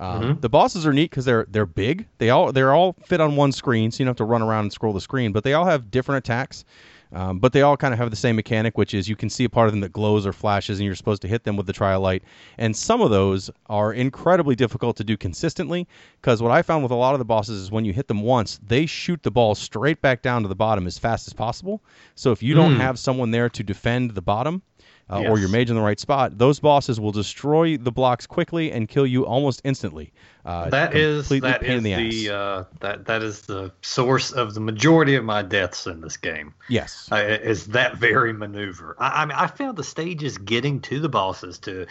[0.00, 2.06] um, The bosses are neat because they're they're big.
[2.18, 4.64] They all they're all fit on one screen, so you don't have to run around
[4.64, 5.32] and scroll the screen.
[5.32, 6.64] But they all have different attacks.
[7.12, 9.42] Um, but they all kind of have the same mechanic, which is you can see
[9.42, 11.66] a part of them that glows or flashes, and you're supposed to hit them with
[11.66, 12.22] the triolite.
[12.56, 15.88] And some of those are incredibly difficult to do consistently,
[16.20, 18.22] because what I found with a lot of the bosses is when you hit them
[18.22, 21.82] once, they shoot the ball straight back down to the bottom as fast as possible.
[22.14, 24.62] So if you don't have someone there to defend the bottom,
[25.10, 28.70] uh, or your mage in the right spot, those bosses will destroy the blocks quickly
[28.70, 30.12] and kill you almost instantly.
[30.44, 34.60] Uh, That is that is the, the, uh, that that is the source of the
[34.60, 36.54] majority of my deaths in this game.
[36.68, 37.08] yes.
[37.12, 38.96] Uh, is that very maneuver?
[38.98, 41.86] I, I mean, I found the stages getting to the bosses to.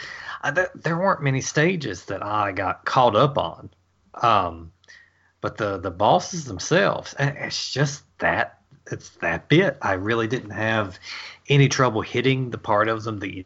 [0.55, 3.69] Th- there weren't many stages that I got caught up on,
[4.21, 4.71] um,
[5.41, 8.59] but the the bosses themselves, it's just that
[8.91, 9.77] it's that bit.
[9.81, 10.97] I really didn't have
[11.49, 13.45] any trouble hitting the part of them that you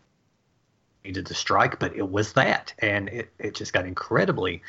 [1.04, 4.62] needed to strike, but it was that, and it, it just got incredibly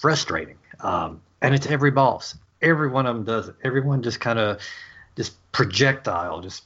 [0.00, 0.58] frustrating.
[0.80, 2.36] Um, and it's every boss.
[2.60, 3.56] Every one of them does it.
[3.64, 4.60] Everyone just kind of
[5.16, 6.64] just projectile, just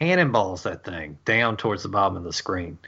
[0.00, 2.78] cannonballs that thing down towards the bottom of the screen.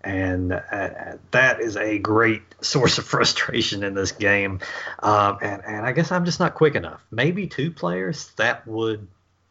[0.00, 4.60] And uh, that is a great source of frustration in this game.
[5.00, 7.04] Um, and, and I guess I'm just not quick enough.
[7.10, 9.06] Maybe two players, that would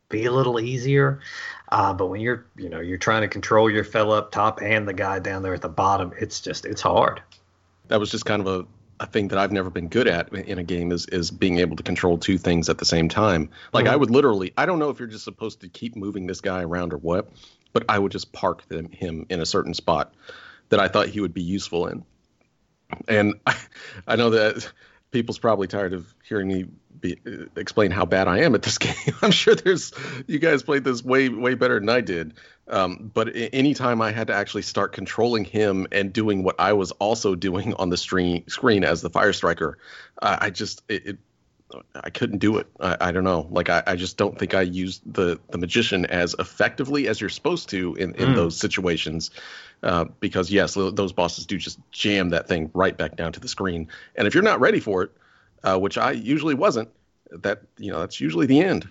[0.10, 1.20] be a little easier.
[1.70, 4.88] Uh, but when you're, you know, you're trying to control your fellow up top and
[4.88, 7.22] the guy down there at the bottom, it's just, it's hard.
[7.90, 8.66] that was just kind of a,
[9.00, 11.76] a thing that I've never been good at in a game is is being able
[11.76, 13.50] to control two things at the same time.
[13.72, 16.42] Like I would literally, I don't know if you're just supposed to keep moving this
[16.42, 17.30] guy around or what,
[17.74, 20.14] but I would just park them, him in a certain spot
[20.70, 22.04] that I thought he would be useful in.
[23.08, 23.56] And I,
[24.08, 24.72] I know that
[25.12, 26.66] people's probably tired of hearing me
[27.00, 27.18] be,
[27.56, 28.96] explain how bad I am at this game.
[29.22, 29.94] I'm sure there's
[30.26, 32.34] you guys played this way way better than I did.
[32.70, 36.92] Um, but anytime I had to actually start controlling him and doing what I was
[36.92, 39.78] also doing on the screen screen as the fire striker,
[40.22, 41.18] uh, I just it, it,
[41.96, 42.68] I couldn't do it.
[42.80, 43.48] I, I don't know.
[43.50, 47.30] Like I, I, just don't think I used the the magician as effectively as you're
[47.30, 48.36] supposed to in, in mm.
[48.36, 49.32] those situations.
[49.84, 53.48] Uh, because yes, those bosses do just jam that thing right back down to the
[53.48, 53.88] screen.
[54.16, 55.12] And if you're not ready for it,
[55.64, 56.90] uh, which I usually wasn't,
[57.32, 58.88] that you know that's usually the end.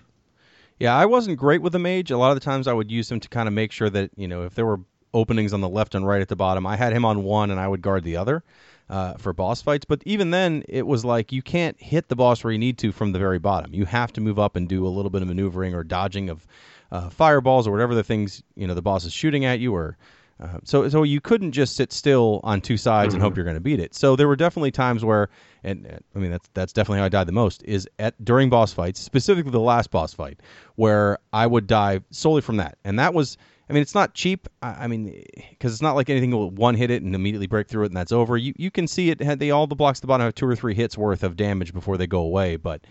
[0.79, 2.11] Yeah, I wasn't great with the mage.
[2.11, 4.11] A lot of the times I would use him to kind of make sure that
[4.15, 4.81] you know if there were
[5.13, 7.59] openings on the left and right at the bottom, I had him on one and
[7.59, 8.43] I would guard the other.
[8.89, 9.83] Uh, for boss fights.
[9.83, 12.93] But even then, it was like you can't hit the boss where you need to
[12.93, 13.73] from the very bottom.
[13.73, 16.47] You have to move up and do a little bit of maneuvering or dodging of
[16.91, 19.97] uh, fireballs or whatever the things you know the boss is shooting at you, or
[20.39, 23.57] uh, so so you couldn't just sit still on two sides and hope you're going
[23.57, 23.93] to beat it.
[23.93, 25.27] So there were definitely times where,
[25.65, 28.71] and I mean that's that's definitely how I died the most is at during boss
[28.71, 30.39] fights, specifically the last boss fight,
[30.75, 33.37] where I would die solely from that, and that was.
[33.69, 34.47] I mean, it's not cheap.
[34.61, 37.67] I, I mean, because it's not like anything will one hit it and immediately break
[37.67, 38.37] through it and that's over.
[38.37, 39.21] You you can see it.
[39.21, 41.35] Had they all the blocks at the bottom have two or three hits worth of
[41.35, 42.81] damage before they go away, but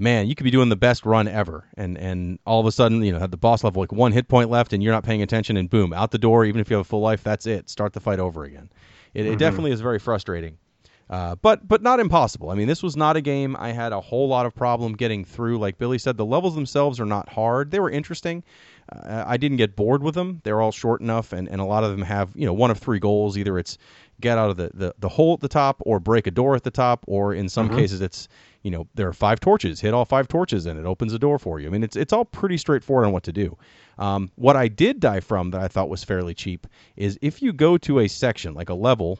[0.00, 3.04] man, you could be doing the best run ever, and and all of a sudden,
[3.04, 5.22] you know, have the boss level like one hit point left, and you're not paying
[5.22, 6.44] attention, and boom, out the door.
[6.44, 7.68] Even if you have a full life, that's it.
[7.68, 8.70] Start the fight over again.
[9.12, 9.34] It, mm-hmm.
[9.34, 10.56] it definitely is very frustrating,
[11.10, 12.50] uh, but but not impossible.
[12.50, 15.24] I mean, this was not a game I had a whole lot of problem getting
[15.24, 15.58] through.
[15.58, 17.70] Like Billy said, the levels themselves are not hard.
[17.70, 18.42] They were interesting.
[18.90, 20.40] Uh, I didn't get bored with them.
[20.42, 22.78] They're all short enough, and, and a lot of them have you know one of
[22.78, 23.38] three goals.
[23.38, 23.78] Either it's
[24.20, 26.62] get out of the, the, the hole at the top, or break a door at
[26.62, 27.78] the top, or in some mm-hmm.
[27.78, 28.28] cases it's
[28.62, 31.38] you know there are five torches hit all five torches and it opens a door
[31.38, 33.56] for you i mean it's it's all pretty straightforward on what to do
[33.98, 36.66] um, what i did die from that i thought was fairly cheap
[36.96, 39.18] is if you go to a section like a level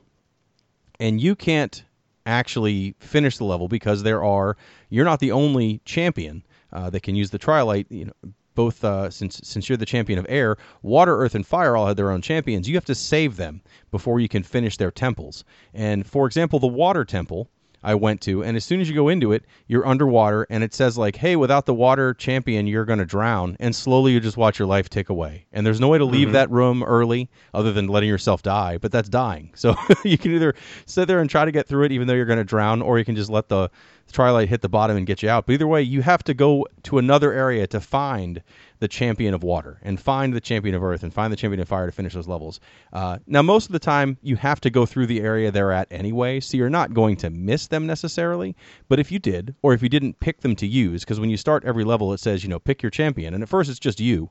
[0.99, 1.85] and you can't
[2.27, 4.57] actually finish the level because there are
[4.91, 6.43] you're not the only champion
[6.73, 10.19] uh, that can use the trilite you know both uh, since since you're the champion
[10.19, 12.69] of air, water, earth, and fire all had their own champions.
[12.69, 15.45] You have to save them before you can finish their temples.
[15.75, 17.49] And for example, the water temple
[17.83, 20.75] I went to, and as soon as you go into it, you're underwater, and it
[20.75, 24.37] says like, "Hey, without the water champion, you're going to drown." And slowly, you just
[24.37, 25.47] watch your life tick away.
[25.53, 26.35] And there's no way to leave mm-hmm.
[26.35, 28.77] that room early other than letting yourself die.
[28.77, 29.53] But that's dying.
[29.61, 30.55] So you can either
[30.87, 32.99] sit there and try to get through it, even though you're going to drown, or
[32.99, 33.71] you can just let the
[34.11, 35.47] Trilite hit the bottom and get you out.
[35.47, 38.43] But either way, you have to go to another area to find
[38.79, 41.69] the champion of water and find the champion of earth and find the champion of
[41.69, 42.61] fire to finish those levels.
[42.93, 45.89] Uh, now, most of the time, you have to go through the area they're at
[45.91, 48.57] anyway, so you're not going to miss them necessarily.
[48.89, 51.37] But if you did, or if you didn't pick them to use, because when you
[51.37, 53.35] start every level, it says, you know, pick your champion.
[53.35, 54.31] And at first, it's just you.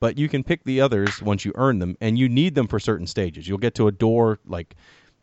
[0.00, 2.80] But you can pick the others once you earn them, and you need them for
[2.80, 3.46] certain stages.
[3.46, 4.74] You'll get to a door like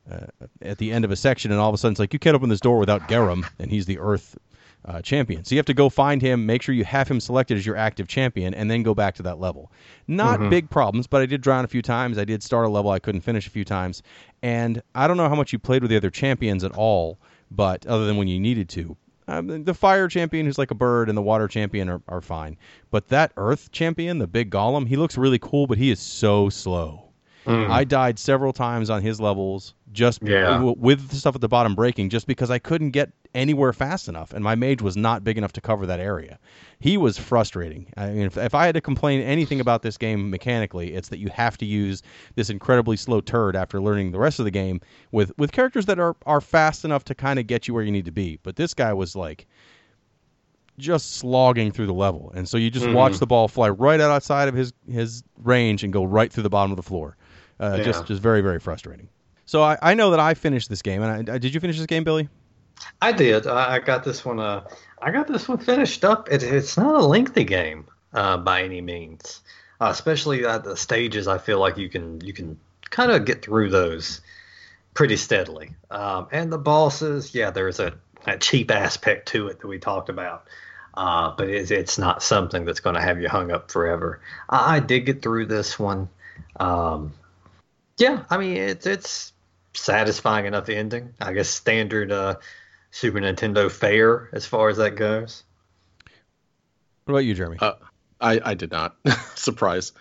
[0.09, 2.19] uh, at the end of a section, and all of a sudden it's like you
[2.19, 4.37] can't open this door without Garum, and he's the Earth
[4.85, 5.43] uh, champion.
[5.43, 7.75] So you have to go find him, make sure you have him selected as your
[7.75, 9.71] active champion, and then go back to that level.
[10.07, 10.49] Not mm-hmm.
[10.49, 12.17] big problems, but I did drown a few times.
[12.17, 14.03] I did start a level I couldn't finish a few times,
[14.41, 17.19] and I don't know how much you played with the other champions at all,
[17.51, 18.95] but other than when you needed to.
[19.27, 22.57] Um, the fire champion, who's like a bird, and the water champion are, are fine.
[22.89, 26.49] But that earth champion, the big golem, he looks really cool, but he is so
[26.49, 27.08] slow.
[27.45, 27.69] Mm.
[27.69, 30.61] I died several times on his levels just yeah.
[30.61, 34.33] with the stuff at the bottom breaking just because I couldn't get anywhere fast enough
[34.33, 36.37] and my mage was not big enough to cover that area.
[36.79, 37.91] He was frustrating.
[37.97, 41.19] I mean if, if I had to complain anything about this game mechanically, it's that
[41.19, 42.03] you have to use
[42.35, 44.81] this incredibly slow turd after learning the rest of the game
[45.11, 47.91] with with characters that are are fast enough to kind of get you where you
[47.91, 48.39] need to be.
[48.43, 49.47] But this guy was like
[50.79, 52.31] just slogging through the level.
[52.33, 52.95] And so you just mm-hmm.
[52.95, 56.49] watch the ball fly right outside of his his range and go right through the
[56.49, 57.17] bottom of the floor.
[57.59, 57.83] Uh, yeah.
[57.83, 59.09] Just just very very frustrating.
[59.45, 61.87] So I, I know that I finished this game, and I, did you finish this
[61.87, 62.29] game, Billy?
[63.01, 63.47] I did.
[63.47, 64.39] I got this one.
[64.39, 64.63] Uh,
[65.01, 66.31] I got this one finished up.
[66.31, 69.41] It, it's not a lengthy game uh, by any means,
[69.81, 71.27] uh, especially at the stages.
[71.27, 74.21] I feel like you can you can kind of get through those
[74.93, 75.71] pretty steadily.
[75.91, 77.93] Um, and the bosses, yeah, there's a,
[78.25, 80.47] a, cheap aspect to it that we talked about.
[80.93, 84.19] Uh, but it's, it's not something that's going to have you hung up forever.
[84.49, 86.09] I, I did get through this one.
[86.59, 87.13] Um,
[87.99, 89.33] yeah, I mean it's it's
[89.73, 91.13] satisfying enough ending.
[91.21, 92.35] I guess standard uh,
[92.91, 95.43] Super Nintendo fare as far as that goes.
[97.05, 97.57] What about you, Jeremy?
[97.59, 97.73] Uh,
[98.21, 98.95] I I did not.
[99.35, 99.91] Surprise.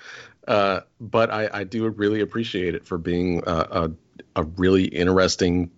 [0.46, 3.90] Uh, but I, I do really appreciate it for being a, a,
[4.36, 5.70] a really interesting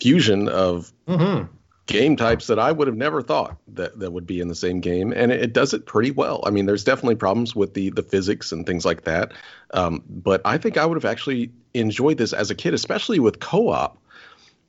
[0.00, 1.54] fusion of mm-hmm
[1.88, 4.78] game types that I would have never thought that, that would be in the same
[4.80, 6.42] game, and it, it does it pretty well.
[6.46, 9.32] I mean, there's definitely problems with the the physics and things like that,
[9.72, 13.40] um, but I think I would have actually enjoyed this as a kid, especially with
[13.40, 13.98] co-op.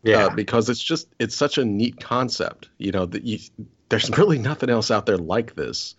[0.02, 2.70] Yeah, uh, because it's just it's such a neat concept.
[2.78, 3.40] You know that you,
[3.90, 5.96] there's really nothing else out there like this.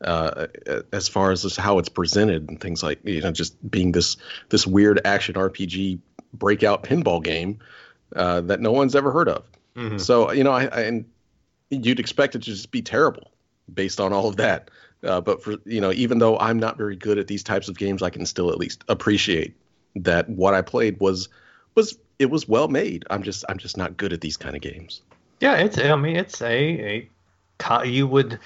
[0.00, 0.48] Uh,
[0.92, 4.16] as far as how it's presented and things like you know just being this
[4.50, 6.00] this weird action RPG
[6.34, 7.60] breakout pinball game
[8.14, 9.44] uh, that no one's ever heard of.
[9.76, 9.98] Mm-hmm.
[9.98, 11.04] So you know, I, I, and
[11.70, 13.30] you'd expect it to just be terrible
[13.72, 14.70] based on all of that.
[15.02, 17.76] Uh, but for you know, even though I'm not very good at these types of
[17.76, 19.54] games, I can still at least appreciate
[19.96, 21.28] that what I played was
[21.74, 23.04] was it was well made.
[23.10, 25.02] I'm just I'm just not good at these kind of games.
[25.40, 27.08] Yeah, it's I mean it's a, a
[27.84, 28.38] you would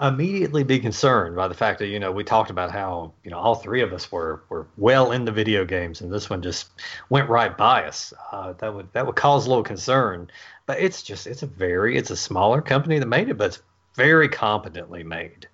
[0.00, 3.38] immediately be concerned by the fact that you know we talked about how you know
[3.38, 6.68] all three of us were were well into video games and this one just
[7.08, 8.12] went right by us.
[8.32, 10.30] Uh, that would that would cause a little concern.
[10.66, 13.62] But it's just it's a very it's a smaller company that made it, but it's
[13.94, 15.48] very competently made.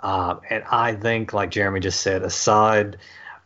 [0.00, 2.96] Um, and I think, like Jeremy just said, aside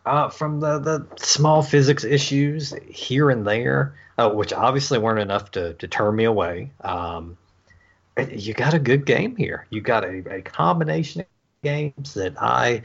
[0.07, 5.51] uh, from the, the small physics issues here and there, uh, which obviously weren't enough
[5.53, 7.37] to, to turn me away, um,
[8.31, 9.67] you got a good game here.
[9.71, 11.27] You got a, a combination of
[11.63, 12.83] games that I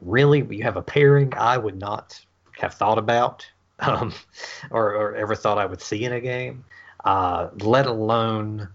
[0.00, 2.20] really, you have a pairing I would not
[2.58, 3.46] have thought about
[3.80, 4.12] um,
[4.70, 6.64] or, or, ever thought I would see in a game,
[7.04, 8.68] uh, let alone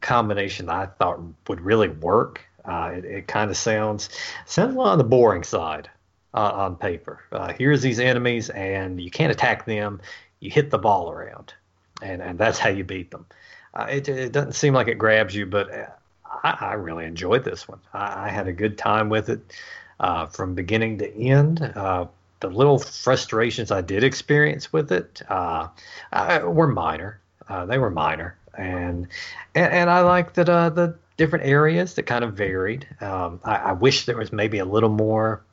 [0.00, 2.42] combination that I thought would really work.
[2.64, 4.10] Uh, it, it kind of sounds
[4.46, 5.88] sounds on the boring side
[6.34, 7.20] uh, on paper.
[7.32, 10.00] Uh, here's these enemies, and you can't attack them.
[10.40, 11.54] You hit the ball around,
[12.02, 13.26] and and that's how you beat them.
[13.72, 15.86] Uh, it, it doesn't seem like it grabs you, but uh,
[16.24, 17.80] I, I really enjoyed this one.
[17.92, 19.40] I, I, had a good time with it
[19.98, 21.58] uh, from beginning to end.
[21.58, 22.08] the
[22.42, 27.20] little frustrations I did experience with it were minor.
[27.66, 29.08] They were minor, and
[29.54, 32.86] and, and I like that uh, the different areas that kind of varied.
[33.00, 35.44] Um, I, I, wish there was maybe a little more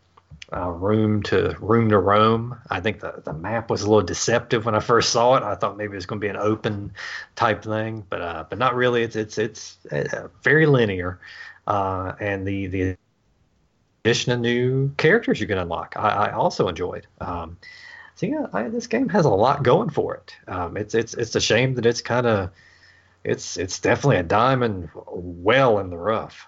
[0.54, 2.60] uh, room to room to roam.
[2.70, 5.44] I think the, the map was a little deceptive when I first saw it.
[5.44, 6.92] I thought maybe it was going to be an open
[7.36, 9.04] type thing, but uh, but not really.
[9.04, 11.20] It's it's it's uh, very linear,
[11.68, 12.98] uh, and the the
[14.04, 15.94] addition of new characters you can unlock.
[15.96, 17.08] I, I also enjoyed.
[17.20, 17.58] Um,
[18.16, 20.36] so yeah, I, this game has a lot going for it.
[20.48, 22.52] Um, it's it's it's a shame that it's kind of
[23.24, 26.48] it's it's definitely a diamond well in the rough.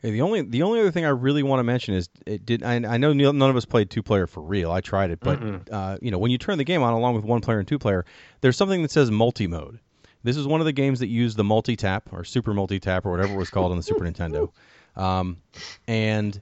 [0.00, 2.62] Hey, the only the only other thing I really want to mention is it did
[2.62, 4.70] I, I know none of us played two player for real.
[4.70, 5.42] I tried it, but
[5.72, 7.78] uh, you know when you turn the game on along with one player and two
[7.78, 8.04] player,
[8.40, 9.80] there's something that says multi mode.
[10.22, 13.06] This is one of the games that used the multi tap or super multi tap
[13.06, 14.50] or whatever it was called on the Super Nintendo,
[14.96, 15.38] um,
[15.86, 16.40] and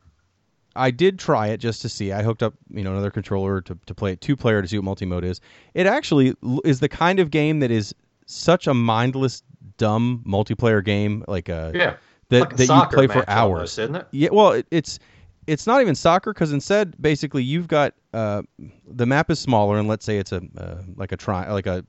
[0.76, 2.12] I did try it just to see.
[2.12, 4.78] I hooked up, you know, another controller to, to play it two player to see
[4.78, 5.40] what multi mode is.
[5.74, 7.94] It actually is the kind of game that is
[8.26, 9.42] such a mindless,
[9.78, 11.96] dumb multiplayer game, like a yeah,
[12.28, 14.06] that like that you play for hours, almost, isn't it?
[14.10, 14.98] Yeah, well, it, it's
[15.46, 18.42] it's not even soccer because instead, basically, you've got uh,
[18.86, 21.84] the map is smaller, and let's say it's a uh, like a tri like a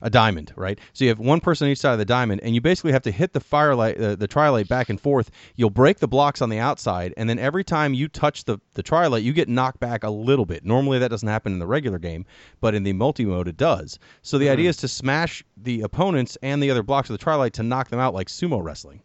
[0.00, 0.78] a diamond, right?
[0.92, 3.02] So you have one person on each side of the diamond, and you basically have
[3.02, 5.30] to hit the firelight, uh, the tri-light back and forth.
[5.56, 8.82] You'll break the blocks on the outside, and then every time you touch the the
[8.82, 10.64] tri-light, you get knocked back a little bit.
[10.64, 12.24] Normally that doesn't happen in the regular game,
[12.60, 13.98] but in the multi mode it does.
[14.22, 14.52] So the mm.
[14.52, 17.88] idea is to smash the opponents and the other blocks of the tri-light to knock
[17.88, 19.02] them out like sumo wrestling.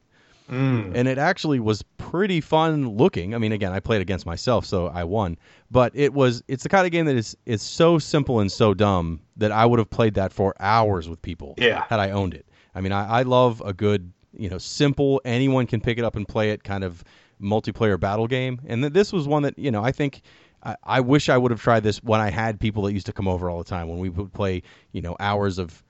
[0.52, 0.92] Mm.
[0.94, 3.34] And it actually was pretty fun looking.
[3.34, 5.38] I mean, again, I played against myself, so I won.
[5.72, 8.74] But it was it's the kind of game that is is so simple and so
[8.74, 11.56] dumb that I would have played that for hours with people.
[11.58, 11.86] Yeah.
[11.88, 12.46] Had I owned it.
[12.76, 16.16] I mean, I, I love a good, you know, simple, anyone can pick it up
[16.16, 17.04] and play it kind of
[17.42, 18.62] multiplayer battle game.
[18.68, 20.22] And th- this was one that, you know, I think
[20.64, 23.14] I, I wish I would have tried this when I had people that used to
[23.14, 25.84] come over all the time when we would play, you know, hours of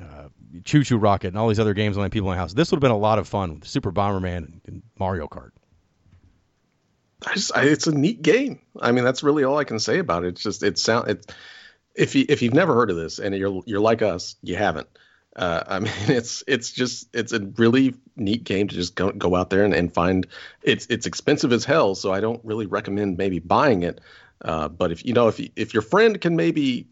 [0.00, 0.28] uh,
[0.60, 2.52] ChuChu Rocket and all these other games on people in my house.
[2.52, 5.50] This would have been a lot of fun with Super Bomberman and Mario Kart.
[7.26, 8.60] I just, I, it's a neat game.
[8.78, 10.28] I mean, that's really all I can say about it.
[10.28, 11.32] It's just it sound it.
[11.94, 14.88] If you if you've never heard of this and you're you're like us, you haven't.
[15.36, 19.34] Uh, I mean, it's it's just it's a really neat game to just go, go
[19.34, 20.26] out there and, and find.
[20.62, 24.00] It's it's expensive as hell, so I don't really recommend maybe buying it.
[24.44, 26.88] Uh, but if you know if if your friend can maybe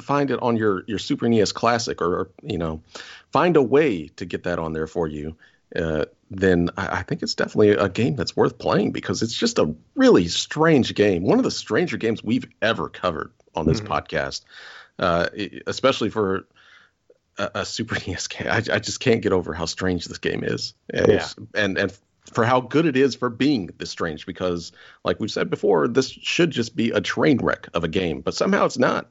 [0.00, 2.82] find it on your your Super NES Classic, or you know,
[3.30, 5.36] find a way to get that on there for you.
[5.74, 9.58] Uh, then I, I, think it's definitely a game that's worth playing because it's just
[9.58, 11.22] a really strange game.
[11.22, 13.92] One of the stranger games we've ever covered on this mm-hmm.
[13.92, 14.42] podcast,
[14.98, 15.28] uh,
[15.66, 16.46] especially for
[17.38, 18.48] a, a, Super NES game.
[18.48, 20.74] I, I, just can't get over how strange this game is.
[20.92, 21.26] Yeah.
[21.54, 21.98] And and
[22.32, 24.72] for how good it is for being this strange because
[25.04, 28.34] like we've said before this should just be a train wreck of a game but
[28.34, 29.10] somehow it's not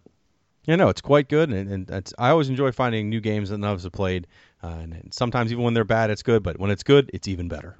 [0.66, 3.72] yeah, no, it's quite good, and, and I always enjoy finding new games that none
[3.72, 4.28] of us have played.
[4.64, 7.28] Uh, and, and sometimes even when they're bad, it's good, but when it's good, it's
[7.28, 7.78] even better.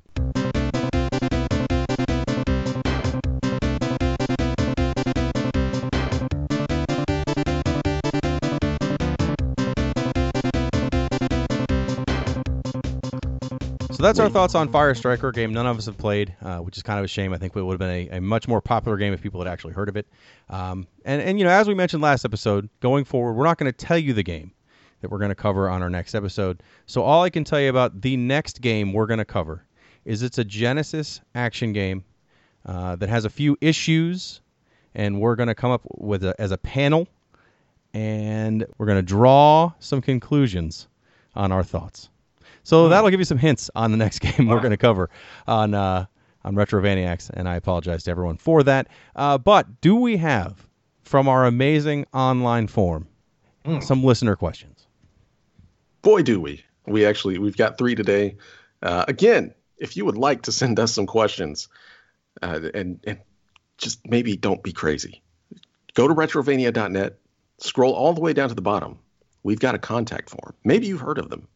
[14.02, 16.58] So that's our thoughts on Fire Striker, a game none of us have played, uh,
[16.58, 17.34] which is kind of a shame.
[17.34, 19.48] I think it would have been a, a, much more popular game if people had
[19.48, 20.08] actually heard of it.
[20.50, 23.72] Um, and, and, you know, as we mentioned last episode, going forward, we're not going
[23.72, 24.54] to tell you the game
[25.02, 26.64] that we're going to cover on our next episode.
[26.88, 29.64] So all I can tell you about the next game we're going to cover
[30.04, 32.04] is it's a Genesis action game
[32.66, 34.42] uh, that has a few issues,
[34.96, 37.08] and we're going to come up with a, as a panel,
[37.94, 40.88] and we're going to draw some conclusions
[41.36, 42.10] on our thoughts.
[42.64, 45.10] So that'll give you some hints on the next game we're going to cover
[45.48, 46.06] on uh,
[46.44, 48.88] on Retrovaniacs, and I apologize to everyone for that.
[49.16, 50.68] Uh, but do we have
[51.04, 53.08] from our amazing online form
[53.66, 53.84] mm.
[53.84, 54.88] some listener questions?
[56.02, 56.64] Boy, do we!
[56.88, 58.38] We actually we've got three today.
[58.82, 61.68] Uh, again, if you would like to send us some questions,
[62.42, 63.20] uh, and and
[63.78, 65.22] just maybe don't be crazy,
[65.94, 67.18] go to retrovania.net,
[67.60, 69.00] scroll all the way down to the bottom.
[69.44, 70.54] We've got a contact form.
[70.64, 71.48] Maybe you've heard of them.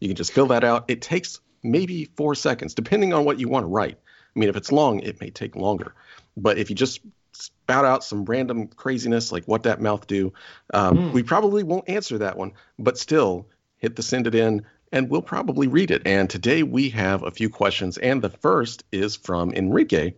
[0.00, 0.86] You can just fill that out.
[0.88, 3.98] It takes maybe four seconds, depending on what you want to write.
[4.34, 5.94] I mean, if it's long, it may take longer.
[6.36, 7.00] But if you just
[7.32, 10.32] spout out some random craziness like what that mouth do,
[10.72, 11.12] um, mm.
[11.12, 12.52] we probably won't answer that one.
[12.78, 13.46] But still,
[13.78, 16.02] hit the send it in, and we'll probably read it.
[16.06, 20.14] And today we have a few questions, and the first is from Enrique.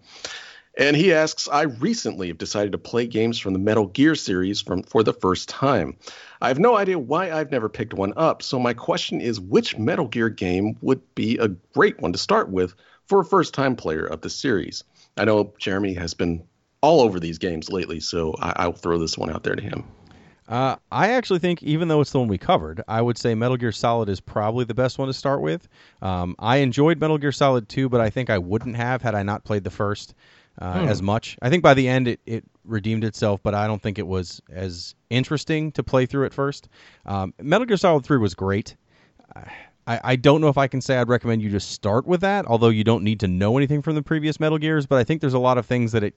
[0.78, 4.62] And he asks, I recently have decided to play games from the Metal Gear series
[4.62, 5.96] from for the first time.
[6.40, 9.76] I have no idea why I've never picked one up, so my question is which
[9.76, 12.74] Metal Gear game would be a great one to start with
[13.06, 14.82] for a first time player of the series?
[15.18, 16.44] I know Jeremy has been
[16.80, 19.84] all over these games lately, so I, will throw this one out there to him.
[20.48, 23.56] Uh, I actually think, even though it's the one we covered, I would say Metal
[23.56, 25.68] Gear Solid is probably the best one to start with.
[26.00, 29.22] Um, I enjoyed Metal Gear Solid 2, but I think I wouldn't have had I
[29.22, 30.14] not played the first
[30.58, 30.88] uh, hmm.
[30.88, 31.36] as much.
[31.42, 34.40] I think by the end it, it redeemed itself, but I don't think it was
[34.50, 36.68] as interesting to play through at first.
[37.06, 38.76] Um, Metal Gear Solid 3 was great.
[39.86, 42.46] I, I don't know if I can say I'd recommend you just start with that,
[42.46, 45.20] although you don't need to know anything from the previous Metal Gears, but I think
[45.20, 46.14] there's a lot of things that it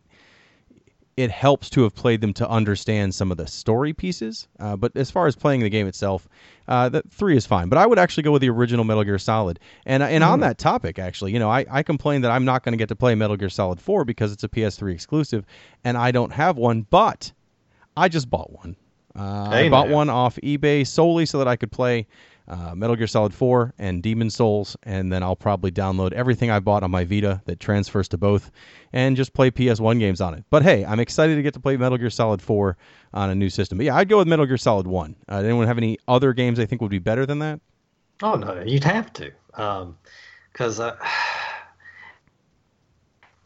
[1.17, 4.47] it helps to have played them to understand some of the story pieces.
[4.59, 6.27] Uh, but as far as playing the game itself,
[6.67, 7.69] uh, that three is fine.
[7.69, 9.59] But I would actually go with the original Metal Gear Solid.
[9.85, 10.27] And and mm.
[10.27, 10.43] on hmm.
[10.43, 12.95] that topic, actually, you know, I, I complain that I'm not going to get to
[12.95, 15.45] play Metal Gear Solid 4 because it's a PS3 exclusive,
[15.83, 16.85] and I don't have one.
[16.89, 17.31] But
[17.95, 18.75] I just bought one.
[19.17, 22.07] Uh, I bought one off eBay solely so that I could play
[22.47, 26.59] uh, Metal Gear Solid 4 and Demon's Souls, and then I'll probably download everything I
[26.59, 28.51] bought on my Vita that transfers to both,
[28.93, 30.43] and just play PS1 games on it.
[30.49, 32.77] But hey, I'm excited to get to play Metal Gear Solid 4
[33.13, 33.77] on a new system.
[33.77, 35.15] But yeah, I'd go with Metal Gear Solid 1.
[35.27, 37.59] Uh, anyone have any other games they think would be better than that?
[38.21, 40.79] Oh no, you'd have to, because.
[40.79, 41.05] Um, uh,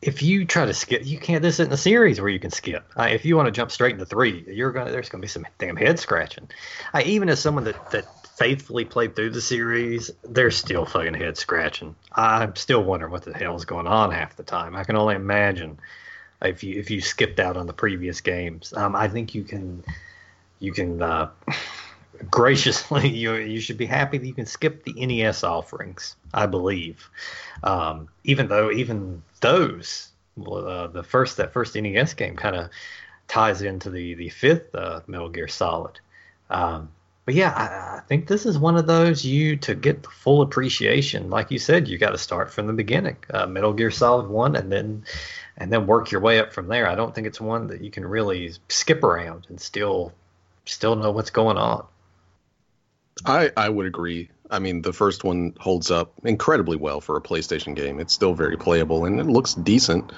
[0.01, 1.41] if you try to skip, you can't.
[1.41, 2.85] This isn't a series where you can skip.
[2.97, 4.91] Uh, if you want to jump straight into three, you're gonna.
[4.91, 6.49] There's gonna be some damn head scratching.
[6.93, 8.07] I, even as someone that that
[8.39, 11.93] faithfully played through the series, they're still fucking head scratching.
[12.13, 14.77] I'm still wondering what the hell is going on half the time.
[14.77, 15.77] I can only imagine
[16.41, 18.73] if you if you skipped out on the previous games.
[18.73, 19.83] Um, I think you can
[20.59, 21.31] you can uh,
[22.31, 26.15] graciously you you should be happy that you can skip the NES offerings.
[26.33, 27.09] I believe,
[27.61, 30.09] um, even though even those
[30.47, 32.69] uh, the first that first NES game kind of
[33.27, 35.99] ties into the the fifth uh, Metal Gear Solid.
[36.49, 36.89] Um,
[37.25, 40.41] but yeah, I, I, think this is one of those you to get the full
[40.41, 41.29] appreciation.
[41.29, 44.55] Like you said, you got to start from the beginning, uh, Metal Gear Solid One,
[44.55, 45.03] and then
[45.57, 46.87] and then work your way up from there.
[46.87, 50.13] I don't think it's one that you can really skip around and still
[50.65, 51.85] still know what's going on.
[53.25, 54.29] I I would agree.
[54.49, 57.99] I mean, the first one holds up incredibly well for a PlayStation game.
[57.99, 60.11] It's still very playable and it looks decent.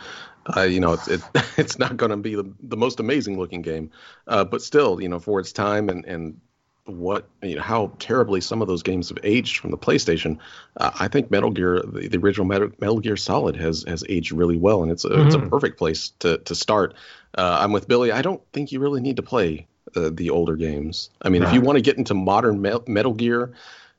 [0.56, 1.22] Uh, you know, it's it,
[1.58, 3.92] it's not going to be the, the most amazing looking game,
[4.28, 6.40] uh, but still, you know, for its time and and
[6.86, 10.40] what you know how terribly some of those games have aged from the PlayStation.
[10.76, 14.32] Uh, I think Metal Gear, the, the original Metal, Metal, Gear Solid, has has aged
[14.32, 15.28] really well, and it's a mm-hmm.
[15.28, 15.50] it's a mm-hmm.
[15.50, 16.96] perfect place to to start.
[17.38, 18.12] Uh, I'm with Billy.
[18.12, 21.10] I don't think you really need to play uh, the older games.
[21.22, 21.50] I mean, right.
[21.50, 23.54] if you want to get into modern Me- Metal Gear,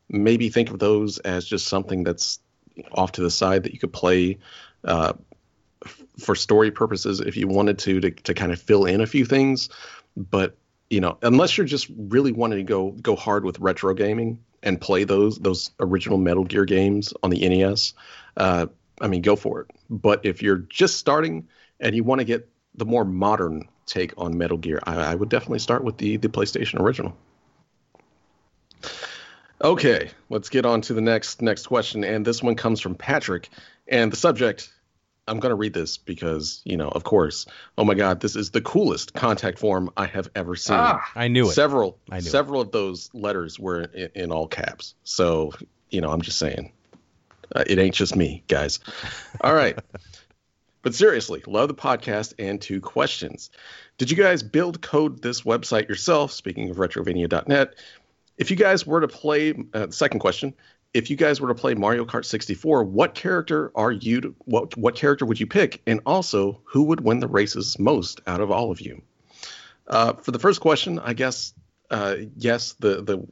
[0.08, 2.40] maybe think of those as just something that's
[2.92, 4.38] off to the side that you could play.
[4.84, 5.12] Uh,
[6.18, 9.24] for story purposes, if you wanted to, to, to kind of fill in a few
[9.24, 9.68] things,
[10.16, 10.56] but
[10.92, 14.78] you know, unless you're just really wanting to go go hard with retro gaming and
[14.78, 17.94] play those those original Metal Gear games on the NES,
[18.36, 18.66] uh,
[19.00, 19.70] I mean, go for it.
[19.88, 21.48] But if you're just starting
[21.80, 25.30] and you want to get the more modern take on Metal Gear, I, I would
[25.30, 27.16] definitely start with the the PlayStation original.
[29.64, 33.48] Okay, let's get on to the next next question, and this one comes from Patrick,
[33.88, 34.70] and the subject
[35.28, 37.46] I'm going to read this because, you know, of course,
[37.78, 40.76] oh my God, this is the coolest contact form I have ever seen.
[40.76, 41.52] Ah, I knew it.
[41.52, 42.66] Several, I knew several it.
[42.66, 44.94] of those letters were in, in, all caps.
[45.04, 45.52] So,
[45.90, 46.72] you know, I'm just saying.
[47.54, 48.80] Uh, it ain't just me, guys.
[49.42, 49.78] All right.
[50.80, 53.50] but seriously, love the podcast and two questions.
[53.98, 56.32] Did you guys build code this website yourself?
[56.32, 57.74] Speaking of retrovania.net,
[58.38, 60.54] if you guys were to play, uh, second question,
[60.94, 64.20] if you guys were to play Mario Kart 64, what character are you?
[64.20, 65.82] To, what what character would you pick?
[65.86, 69.02] And also, who would win the races most out of all of you?
[69.86, 71.54] Uh, for the first question, I guess
[71.90, 73.26] uh, yes, the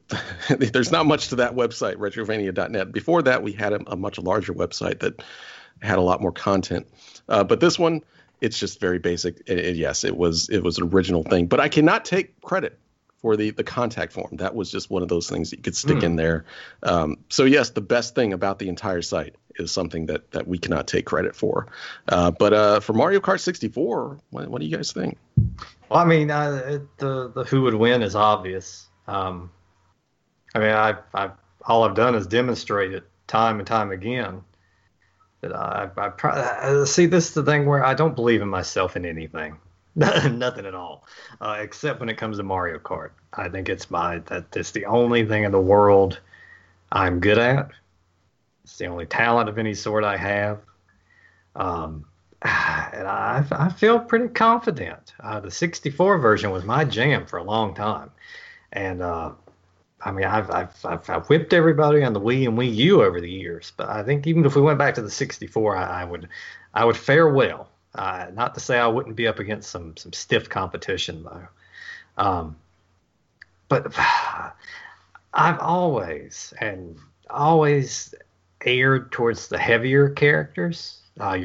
[0.49, 2.91] the there's not much to that website, retrovania.net.
[2.91, 5.23] Before that, we had a, a much larger website that
[5.81, 6.87] had a lot more content.
[7.27, 8.01] Uh, but this one,
[8.39, 9.41] it's just very basic.
[9.47, 12.79] It, it, yes, it was it was an original thing, but I cannot take credit
[13.21, 14.37] for the the contact form.
[14.37, 16.03] That was just one of those things that you could stick mm.
[16.03, 16.45] in there.
[16.83, 20.57] Um, so yes, the best thing about the entire site is something that that we
[20.57, 21.67] cannot take credit for.
[22.07, 25.17] Uh, but uh, for Mario Kart 64, what, what do you guys think?
[25.89, 28.87] Well, I mean, uh, the the who would win is obvious.
[29.07, 29.51] Um,
[30.55, 31.31] I mean, I I
[31.65, 34.41] all I've done is demonstrate it time and time again.
[35.41, 38.95] That I, I, I see this is the thing where I don't believe in myself
[38.95, 39.57] in anything,
[39.95, 41.05] nothing at all,
[41.41, 43.11] uh, except when it comes to Mario Kart.
[43.33, 46.19] I think it's my that it's the only thing in the world
[46.91, 47.71] I'm good at.
[48.63, 50.59] It's the only talent of any sort I have.
[51.55, 52.05] Um,
[52.43, 55.13] and I, I feel pretty confident.
[55.19, 58.11] Uh, the 64 version was my jam for a long time,
[58.73, 59.31] and uh,
[60.01, 63.21] I mean I've, I've, I've I've whipped everybody on the Wii and Wii U over
[63.21, 66.05] the years, but I think even if we went back to the 64, I, I
[66.05, 66.29] would
[66.73, 67.70] I would fare well.
[67.93, 71.47] Uh, not to say I wouldn't be up against some some stiff competition though.
[72.17, 72.55] Um,
[73.67, 73.93] but
[75.33, 76.97] I've always and
[77.29, 78.13] always
[78.65, 80.99] aired towards the heavier characters.
[81.19, 81.39] Uh,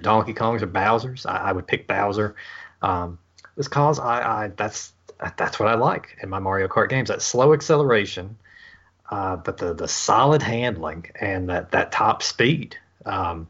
[0.00, 1.26] Donkey Kongs or Bowser's.
[1.26, 2.34] I, I would pick Bowser.
[2.82, 3.18] Um,
[3.56, 4.92] just cause I, I that's
[5.36, 7.08] that's what I like in my Mario Kart games.
[7.08, 8.36] That slow acceleration,
[9.10, 12.76] uh, but the the solid handling and that that top speed.
[13.06, 13.46] Um,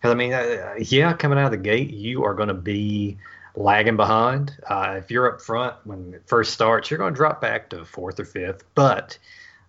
[0.00, 3.18] because I mean, uh, yeah, coming out of the gate, you are going to be
[3.54, 4.56] lagging behind.
[4.66, 7.84] Uh, if you're up front when it first starts, you're going to drop back to
[7.84, 8.64] fourth or fifth.
[8.74, 9.18] But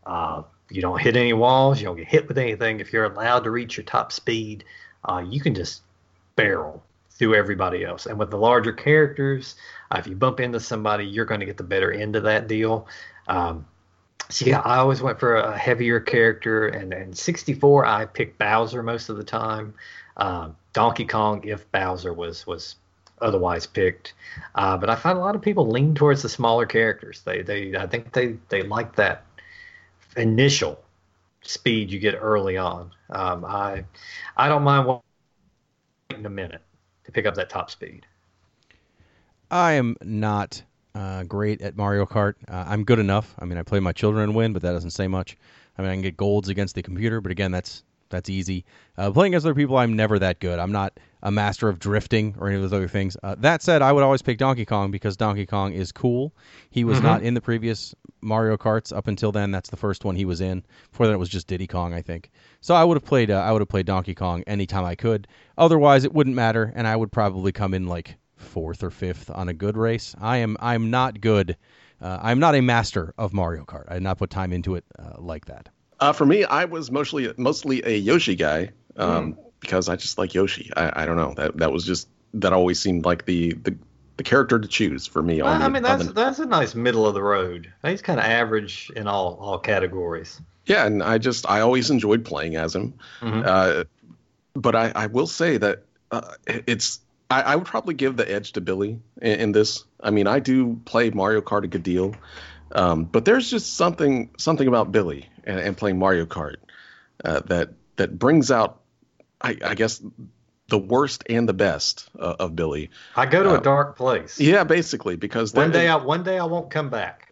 [0.05, 1.81] uh, you don't hit any walls.
[1.81, 2.79] You don't get hit with anything.
[2.79, 4.63] If you're allowed to reach your top speed,
[5.03, 5.81] uh, you can just
[6.37, 8.05] barrel through everybody else.
[8.05, 9.55] And with the larger characters,
[9.91, 12.47] uh, if you bump into somebody, you're going to get the better end of that
[12.47, 12.87] deal.
[13.27, 13.65] Um,
[14.29, 18.81] so yeah, I always went for a heavier character, and in 64 I picked Bowser
[18.81, 19.73] most of the time.
[20.21, 22.75] Um, Donkey Kong, if Bowser was was
[23.21, 24.13] otherwise picked,
[24.53, 27.21] uh, but I find a lot of people lean towards the smaller characters.
[27.25, 29.25] They they I think they they like that
[30.15, 30.79] initial
[31.41, 32.91] speed you get early on.
[33.09, 33.83] Um, I
[34.37, 35.01] I don't mind
[36.11, 36.61] in a minute
[37.05, 38.05] to pick up that top speed.
[39.49, 40.61] I am not
[40.93, 42.35] uh, great at Mario Kart.
[42.47, 43.33] Uh, I'm good enough.
[43.39, 45.35] I mean, I play my children and win, but that doesn't say much.
[45.79, 48.65] I mean, I can get golds against the computer, but again, that's that's easy.
[48.97, 50.59] Uh, playing against other people, I'm never that good.
[50.59, 53.17] I'm not a master of drifting or any of those other things.
[53.23, 56.33] Uh, that said, I would always pick Donkey Kong because Donkey Kong is cool.
[56.69, 57.07] He was mm-hmm.
[57.07, 59.51] not in the previous Mario Karts up until then.
[59.51, 60.63] That's the first one he was in.
[60.91, 62.31] Before that, it was just Diddy Kong, I think.
[62.59, 63.31] So I would have played.
[63.31, 65.27] Uh, I would have played Donkey Kong anytime I could.
[65.57, 69.49] Otherwise, it wouldn't matter, and I would probably come in like fourth or fifth on
[69.49, 70.15] a good race.
[70.19, 70.57] I am.
[70.59, 71.57] I'm not good.
[72.01, 73.85] Uh, I'm not a master of Mario Kart.
[73.87, 75.69] I did not put time into it uh, like that.
[76.01, 78.71] Uh, for me, I was mostly mostly a Yoshi guy.
[78.97, 80.69] Um, mm because I just like Yoshi.
[80.75, 83.77] I, I don't know that that was just that always seemed like the the,
[84.17, 85.41] the character to choose for me.
[85.41, 86.13] Well, the, I mean that's the...
[86.13, 87.71] that's a nice middle of the road.
[87.83, 90.41] He's kind of average in all all categories.
[90.65, 92.95] Yeah, and I just I always enjoyed playing as him.
[93.21, 93.43] Mm-hmm.
[93.45, 93.83] Uh,
[94.53, 96.99] but I, I will say that uh, it's
[97.29, 99.85] I, I, would probably give the edge to Billy in, in, this.
[100.01, 102.13] I mean, I do play Mario Kart a good deal,
[102.73, 106.57] um, but there's just something something about Billy and, and playing Mario Kart
[107.23, 108.81] uh, that that brings out
[109.41, 110.01] I, I guess
[110.71, 112.89] the worst and the best uh, of Billy.
[113.15, 114.39] I go to a uh, dark place.
[114.39, 117.29] Yeah, basically because one day I one day I won't come back.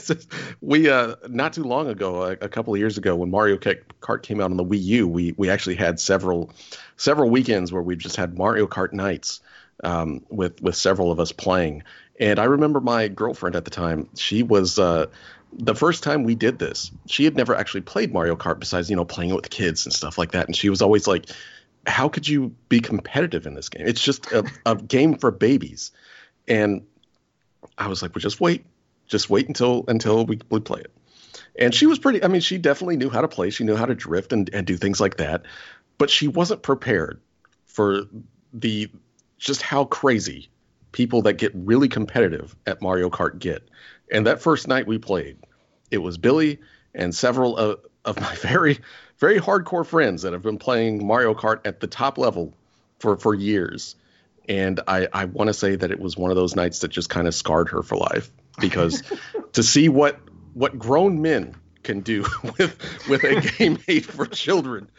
[0.60, 4.22] we uh not too long ago, a, a, couple of years ago, when Mario Kart
[4.22, 6.52] came out on the Wii U, we we actually had several
[6.96, 9.40] several weekends where we just had Mario Kart nights
[9.82, 11.82] um, with with several of us playing.
[12.20, 14.08] And I remember my girlfriend at the time.
[14.16, 15.06] She was uh,
[15.52, 18.96] the first time we did this, she had never actually played Mario Kart besides, you
[18.96, 20.46] know, playing it with kids and stuff like that.
[20.46, 21.26] And she was always like,
[21.86, 23.86] how could you be competitive in this game?
[23.86, 25.90] It's just a, a game for babies.
[26.46, 26.86] And
[27.76, 28.64] I was like, well, just wait.
[29.06, 30.92] Just wait until until we, we play it.
[31.58, 33.50] And she was pretty, I mean, she definitely knew how to play.
[33.50, 35.42] She knew how to drift and, and do things like that.
[35.96, 37.20] But she wasn't prepared
[37.66, 38.02] for
[38.52, 38.90] the
[39.38, 40.50] just how crazy
[40.92, 43.68] people that get really competitive at Mario Kart get.
[44.12, 45.38] And that first night we played,
[45.90, 46.58] it was Billy
[46.94, 48.78] and several of, of my very,
[49.18, 52.54] very hardcore friends that have been playing Mario Kart at the top level
[52.98, 53.96] for for years.
[54.48, 57.10] And I, I want to say that it was one of those nights that just
[57.10, 59.02] kind of scarred her for life because
[59.52, 60.18] to see what
[60.54, 62.24] what grown men can do
[62.58, 62.76] with
[63.08, 64.90] with a game made for children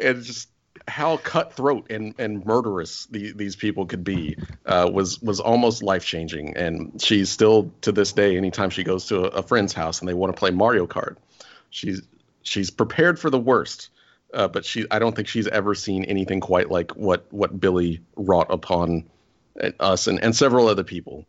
[0.00, 0.48] and just
[0.88, 6.04] how cutthroat and, and murderous the, these people could be uh, was was almost life
[6.04, 6.56] changing.
[6.56, 10.08] And she's still to this day, anytime she goes to a, a, friend's house and
[10.08, 11.16] they want to play Mario Kart,
[11.70, 12.02] she's
[12.42, 13.90] she's prepared for the worst.
[14.32, 18.00] Uh, but she, I don't think she's ever seen anything quite like what what Billy
[18.16, 19.04] wrought upon
[19.60, 21.26] uh, us and, and several other people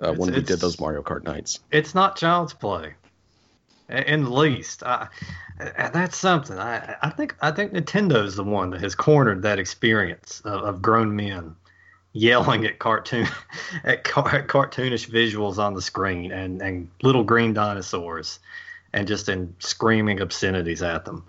[0.00, 1.60] uh, when we did those Mario Kart nights.
[1.70, 2.94] It's not child's play,
[3.88, 4.82] in the least.
[4.82, 5.08] I,
[5.92, 6.58] that's something.
[6.58, 10.82] I, I think I think Nintendo's the one that has cornered that experience of, of
[10.82, 11.56] grown men
[12.12, 13.28] yelling at cartoon
[13.84, 18.40] at, car, at cartoonish visuals on the screen and, and little green dinosaurs
[18.92, 21.24] and just in screaming obscenities at them.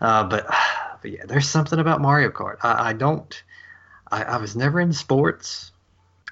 [0.00, 0.46] Uh, but,
[1.02, 2.56] but yeah, there's something about Mario Kart.
[2.62, 3.42] I, I don't.
[4.12, 5.70] I, I, was never in sports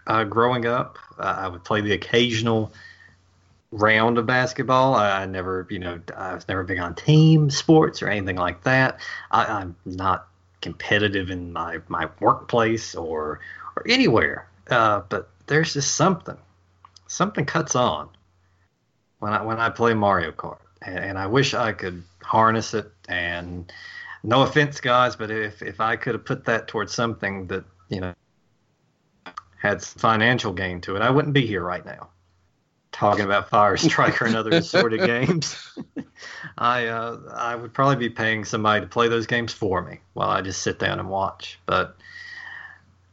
[0.06, 0.98] uh, growing up.
[1.18, 2.72] Uh, I would play the occasional
[3.70, 4.94] round of basketball.
[4.94, 8.62] I, I, never, you know, I was never big on team sports or anything like
[8.64, 9.00] that.
[9.30, 10.28] I, am not
[10.60, 13.40] competitive in my, my workplace or
[13.76, 14.48] or anywhere.
[14.70, 16.36] Uh, but there's just something,
[17.06, 18.08] something cuts on
[19.18, 22.90] when I when I play Mario Kart, and, and I wish I could harness it.
[23.08, 23.72] And
[24.22, 28.00] no offense, guys, but if if I could have put that towards something that you
[28.00, 28.14] know
[29.60, 32.08] had financial gain to it, I wouldn't be here right now
[32.98, 35.78] talking about Fire Striker and other assorted games.
[36.58, 40.28] I uh, I would probably be paying somebody to play those games for me while
[40.28, 41.58] I just sit down and watch.
[41.66, 41.96] But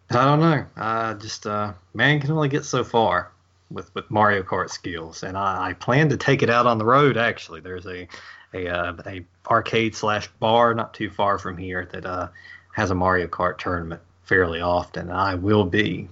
[0.10, 0.66] I don't know.
[0.76, 3.32] I just uh, man can only get so far
[3.70, 6.86] with with Mario Kart skills, and I, I plan to take it out on the
[6.86, 7.16] road.
[7.16, 8.08] Actually, there's a
[8.54, 12.30] a uh, a arcade slash bar not too far from here that uh,
[12.74, 15.12] has a Mario Kart tournament fairly often.
[15.12, 16.10] I will be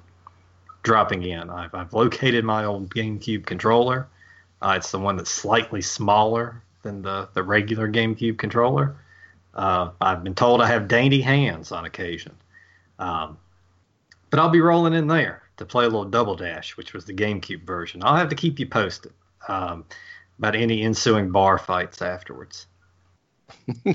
[0.84, 1.50] dropping in.
[1.50, 4.08] I've, I've located my old GameCube controller.
[4.62, 8.98] Uh, it's the one that's slightly smaller than the, the regular GameCube controller.
[9.54, 12.36] Uh, I've been told I have dainty hands on occasion.
[13.00, 13.38] Um,
[14.30, 17.14] but I'll be rolling in there to play a little Double Dash, which was the
[17.14, 18.02] GameCube version.
[18.04, 19.14] I'll have to keep you posted
[19.48, 19.86] um,
[20.40, 22.68] about any ensuing bar fights afterwards.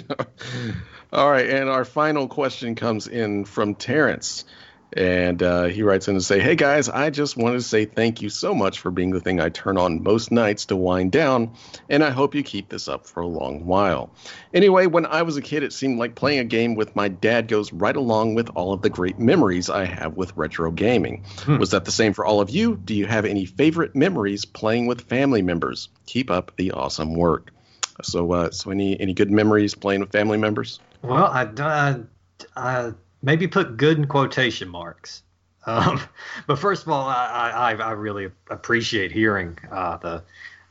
[1.12, 4.44] All right, and our final question comes in from Terrence.
[4.92, 8.22] And uh, he writes in to say, Hey guys, I just wanted to say thank
[8.22, 11.52] you so much for being the thing I turn on most nights to wind down,
[11.90, 14.10] and I hope you keep this up for a long while.
[14.54, 17.48] Anyway, when I was a kid, it seemed like playing a game with my dad
[17.48, 21.24] goes right along with all of the great memories I have with retro gaming.
[21.40, 21.58] Hmm.
[21.58, 22.76] Was that the same for all of you?
[22.76, 25.90] Do you have any favorite memories playing with family members?
[26.06, 27.50] Keep up the awesome work.
[28.02, 30.80] So, uh, so any any good memories playing with family members?
[31.02, 32.00] Well, I, I,
[32.56, 32.92] I
[33.22, 35.22] maybe put good in quotation marks.
[35.66, 36.00] Um,
[36.46, 40.22] but first of all, I, I, I really appreciate hearing uh, the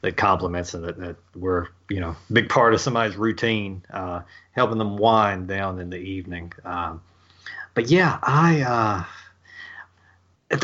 [0.01, 4.21] the compliments and that, that we're you know big part of somebody's routine, uh,
[4.51, 6.53] helping them wind down in the evening.
[6.63, 7.01] Um,
[7.73, 9.03] but yeah, I uh,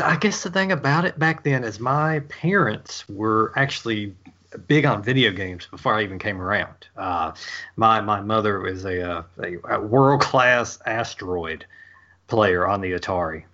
[0.02, 4.14] I guess the thing about it back then is my parents were actually
[4.58, 6.86] big on video games before I even came around.
[6.96, 7.32] Uh,
[7.76, 11.66] my my mother was a, uh, a, a world class asteroid
[12.26, 13.44] player on the Atari.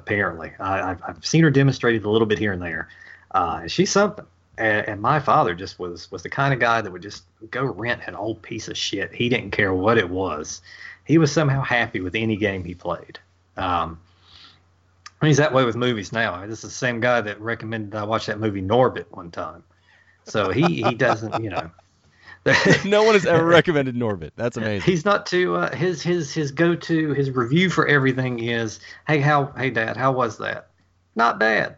[0.00, 2.88] Apparently, I, have seen her demonstrated a little bit here and there.
[3.32, 4.24] Uh, she's something.
[4.58, 7.64] And, and, my father just was was the kind of guy that would just go
[7.64, 9.12] rent an old piece of shit.
[9.12, 10.62] He didn't care what it was.
[11.04, 13.18] He was somehow happy with any game he played.
[13.56, 14.00] Um,
[15.22, 16.44] he's that way with movies now.
[16.46, 19.62] This is the same guy that recommended I watch that movie Norbit one time.
[20.24, 21.70] So he he doesn't you know.
[22.84, 24.30] no one has ever recommended Norbit.
[24.36, 24.82] That's amazing.
[24.82, 29.18] He's not too uh, his his his go to his review for everything is hey
[29.18, 30.70] how hey dad how was that?
[31.16, 31.76] Not bad.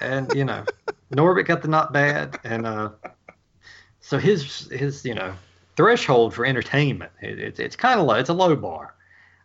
[0.00, 0.64] And you know,
[1.12, 2.90] Norbit got the not bad, and uh,
[4.00, 5.34] so his his you know
[5.76, 8.14] threshold for entertainment it, it it's kind of low.
[8.14, 8.94] It's a low bar.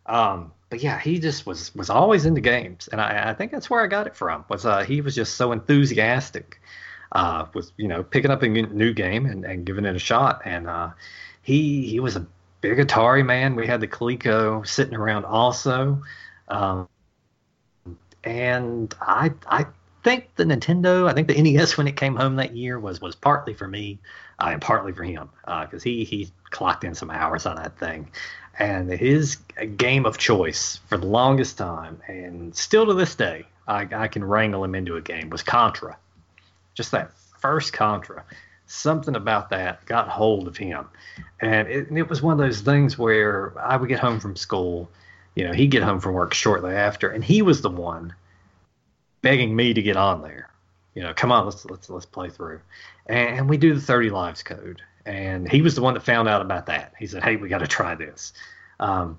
[0.06, 3.68] Um, but yeah, he just was was always into games, and I, I think that's
[3.68, 4.44] where I got it from.
[4.48, 6.60] Was uh, he was just so enthusiastic
[7.12, 10.42] uh, with you know picking up a new game and, and giving it a shot,
[10.44, 10.90] and uh,
[11.42, 12.24] he he was a
[12.60, 13.56] big Atari man.
[13.56, 16.02] We had the Coleco sitting around also,
[16.46, 16.88] um,
[18.22, 19.66] and I I
[20.04, 23.16] think the Nintendo, I think the NES when it came home that year was was
[23.16, 23.98] partly for me
[24.38, 27.78] uh, and partly for him because uh, he he clocked in some hours on that
[27.78, 28.10] thing
[28.58, 29.36] and his
[29.76, 34.24] game of choice for the longest time, and still to this day, I, I can
[34.24, 35.96] wrangle him into a game was Contra.
[36.74, 38.24] Just that first Contra.
[38.66, 40.86] something about that got hold of him,
[41.40, 44.36] and it, and it was one of those things where I would get home from
[44.36, 44.90] school,
[45.34, 48.14] you know, he'd get home from work shortly after, and he was the one
[49.22, 50.50] begging me to get on there.
[50.94, 52.60] You know, come on, let's let's let's play through,
[53.06, 56.42] and we do the 30 lives code, and he was the one that found out
[56.42, 56.94] about that.
[56.98, 58.32] He said, "Hey, we got to try this."
[58.78, 59.18] Um,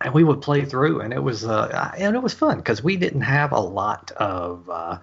[0.00, 2.96] and we would play through, and it was uh, and it was fun because we
[2.96, 4.98] didn't have a lot of uh,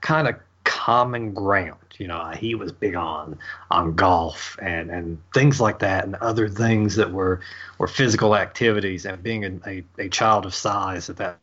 [0.00, 1.78] kind of common ground.
[1.98, 3.38] You know, he was big on
[3.70, 7.40] on golf and and things like that, and other things that were
[7.78, 9.04] were physical activities.
[9.04, 11.38] And being a, a, a child of size at that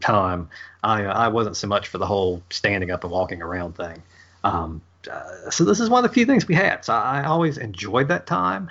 [0.00, 0.48] time,
[0.82, 4.02] I I wasn't so much for the whole standing up and walking around thing.
[4.42, 6.84] Um, uh, so this is one of the few things we had.
[6.84, 8.68] So I, always enjoyed that time.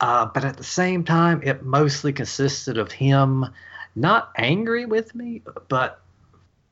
[0.00, 3.46] Uh, but at the same time, it mostly consisted of him
[3.94, 6.00] not angry with me, but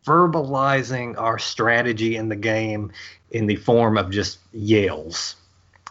[0.07, 2.93] verbalizing our strategy in the game
[3.30, 5.37] in the form of just yells.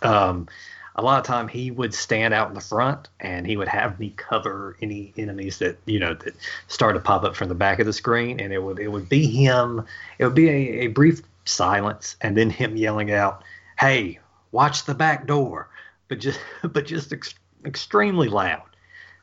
[0.03, 0.47] Um,
[0.95, 3.99] a lot of time he would stand out in the front and he would have
[3.99, 6.35] me cover any enemies that you know that
[6.67, 9.09] start to pop up from the back of the screen and it would it would
[9.09, 9.83] be him
[10.19, 13.43] it would be a, a brief silence and then him yelling out
[13.77, 14.19] hey
[14.51, 15.69] watch the back door
[16.07, 17.35] but just but just ex-
[17.65, 18.63] extremely loud.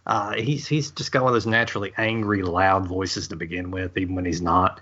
[0.06, 3.96] Uh, he's he's just got one of those naturally angry, loud voices to begin with,
[3.96, 4.80] even when he's not.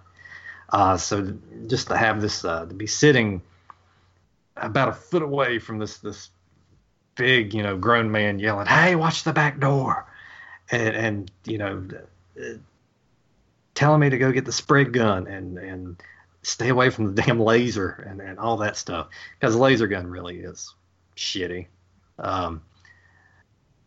[0.70, 1.34] Uh, so
[1.66, 3.42] just to have this uh, to be sitting
[4.56, 6.30] about a foot away from this this
[7.14, 10.06] big you know grown man yelling, "Hey, watch the back door,"
[10.70, 11.86] and and you know
[13.74, 16.02] telling me to go get the spread gun and and
[16.42, 19.08] stay away from the damn laser and, and all that stuff
[19.38, 20.74] because the laser gun really is
[21.16, 21.66] shitty.
[22.18, 22.62] Um,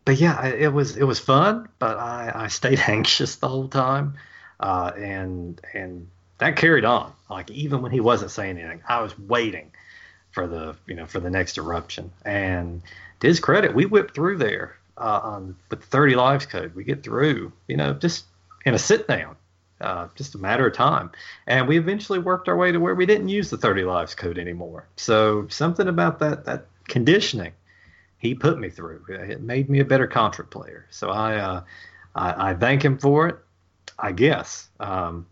[0.04, 4.14] but yeah, it was it was fun, but I, I stayed anxious the whole time,
[4.58, 7.12] uh, and and that carried on.
[7.30, 9.70] Like even when he wasn't saying anything, I was waiting
[10.32, 12.10] for the you know for the next eruption.
[12.24, 12.82] And
[13.20, 16.74] to his credit, we whipped through there uh, on with 30 lives code.
[16.74, 18.24] We get through, you know, just
[18.64, 19.36] in a sit down,
[19.82, 21.10] uh, just a matter of time.
[21.46, 24.38] And we eventually worked our way to where we didn't use the 30 lives code
[24.38, 24.88] anymore.
[24.96, 27.52] So something about that that conditioning
[28.22, 29.04] he put me through.
[29.08, 30.86] It made me a better Contra player.
[30.90, 31.62] So I, uh,
[32.14, 33.36] I, I, thank him for it,
[33.98, 34.68] I guess.
[34.78, 35.26] Um,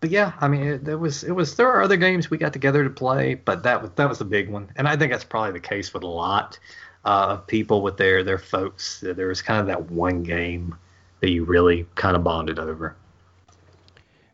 [0.00, 2.54] but yeah, I mean, it, there was, it was, there are other games we got
[2.54, 4.70] together to play, but that was, that was a big one.
[4.76, 6.58] And I think that's probably the case with a lot
[7.04, 9.00] uh, of people with their, their folks.
[9.06, 10.74] There was kind of that one game
[11.20, 12.96] that you really kind of bonded over.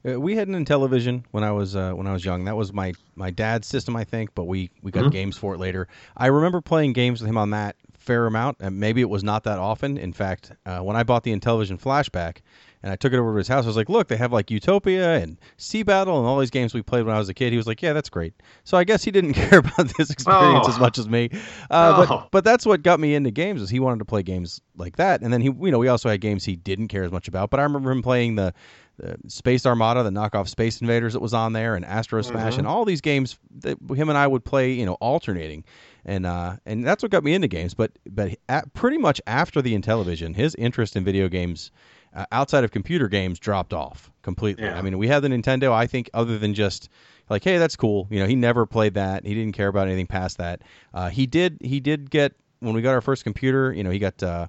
[0.07, 2.45] Uh, we had an Intellivision when I was uh, when I was young.
[2.45, 4.35] That was my my dad's system, I think.
[4.35, 5.11] But we we got mm-hmm.
[5.11, 5.89] games for it later.
[6.17, 7.77] I remember playing games with him on that
[8.09, 9.99] fair amount, and maybe it was not that often.
[9.99, 12.39] In fact, uh, when I bought the Intellivision Flashback
[12.83, 14.51] and I took it over to his house, I was like, "Look, they have like
[14.51, 17.51] Utopia and Sea Battle and all these games we played when I was a kid."
[17.51, 18.35] He was like, "Yeah, that's great."
[18.65, 20.71] So I guess he didn't care about this experience oh.
[20.71, 21.29] as much as me.
[21.71, 22.07] Uh, oh.
[22.07, 24.97] But but that's what got me into games is he wanted to play games like
[24.97, 27.27] that, and then he you know we also had games he didn't care as much
[27.27, 27.51] about.
[27.51, 28.55] But I remember him playing the
[29.29, 32.61] Space Armada, the knockoff Space Invaders that was on there, and Astro Smash, mm-hmm.
[32.61, 35.65] and all these games that him and I would play, you know, alternating
[36.09, 37.75] and uh, and that's what got me into games.
[37.75, 41.71] But but at, pretty much after the Intellivision, his interest in video games
[42.15, 44.65] uh, outside of computer games dropped off completely.
[44.65, 44.79] Yeah.
[44.79, 45.71] I mean, we had the Nintendo.
[45.73, 46.89] I think other than just
[47.29, 48.09] like, hey, that's cool.
[48.11, 49.27] You know, he never played that.
[49.27, 50.63] He didn't care about anything past that.
[50.95, 51.59] Uh, he did.
[51.61, 53.71] He did get when we got our first computer.
[53.73, 54.47] You know, he got uh,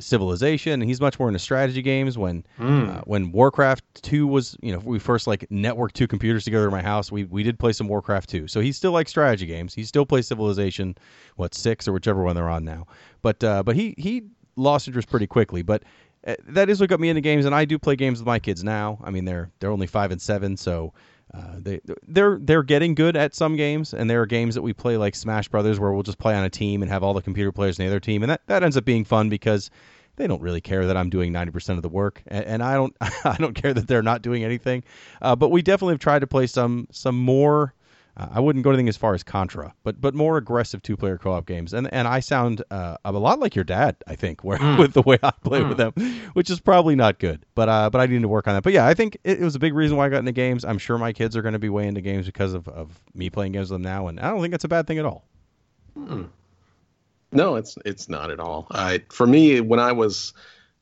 [0.00, 2.18] Civilization, and he's much more into strategy games.
[2.18, 2.96] When mm.
[2.96, 6.72] uh, when Warcraft Two was, you know, we first like networked two computers together in
[6.72, 7.12] my house.
[7.12, 9.74] We we did play some Warcraft Two, so he still likes strategy games.
[9.74, 10.96] He still plays Civilization,
[11.36, 12.86] what six or whichever one they're on now.
[13.22, 14.24] But uh, but he he
[14.56, 15.62] lost interest pretty quickly.
[15.62, 15.84] But
[16.26, 18.40] uh, that is what got me into games, and I do play games with my
[18.40, 18.98] kids now.
[19.04, 20.92] I mean, they're they're only five and seven, so
[21.34, 24.72] uh, they they're they're getting good at some games, and there are games that we
[24.72, 27.22] play like Smash Brothers where we'll just play on a team and have all the
[27.22, 29.70] computer players in the other team, and that, that ends up being fun because
[30.16, 32.96] they don't really care that I'm doing 90% of the work, and, and I don't
[33.00, 34.84] I don't care that they're not doing anything.
[35.20, 37.74] Uh, but we definitely have tried to play some some more
[38.16, 41.18] uh, I wouldn't go anything as far as Contra, but but more aggressive two player
[41.18, 41.74] co op games.
[41.74, 44.78] And and I sound uh, a lot like your dad, I think, where mm.
[44.78, 45.68] with the way I play mm.
[45.68, 45.92] with them,
[46.32, 47.44] which is probably not good.
[47.54, 48.62] But uh, but I need to work on that.
[48.62, 50.64] But yeah, I think it, it was a big reason why I got into games.
[50.64, 53.28] I'm sure my kids are going to be way into games because of, of me
[53.28, 55.24] playing games with them now, and I don't think it's a bad thing at all.
[55.98, 56.28] Mm.
[57.32, 58.66] No, it's it's not at all.
[58.70, 60.32] I for me when I was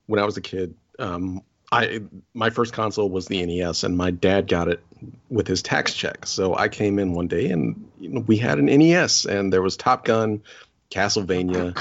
[0.07, 1.43] when I was a kid, um,
[1.74, 2.00] I
[2.34, 4.80] my first console was the NES, and my dad got it
[5.28, 6.24] with his tax check.
[6.24, 9.60] So I came in one day, and you know, we had an NES, and there
[9.60, 10.42] was Top Gun,
[10.90, 11.76] Castlevania.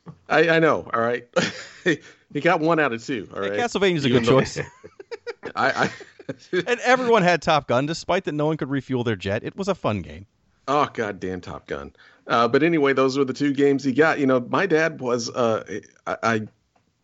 [0.28, 0.90] I, I know.
[0.92, 1.26] All right,
[1.84, 3.28] he got one out of two.
[3.32, 4.58] All right, hey, Castlevania's a good choice.
[5.54, 5.90] I, I
[6.52, 9.44] and everyone had Top Gun, despite that no one could refuel their jet.
[9.44, 10.26] It was a fun game.
[10.66, 11.94] Oh goddamn Top Gun.
[12.26, 14.18] Uh, but anyway, those were the two games he got.
[14.18, 16.40] You know, my dad was uh, I, I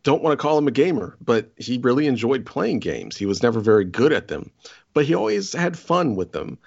[0.05, 3.17] don't want to call him a gamer, but he really enjoyed playing games.
[3.17, 4.53] He was never very good at them,
[4.93, 6.59] but he always had fun with them.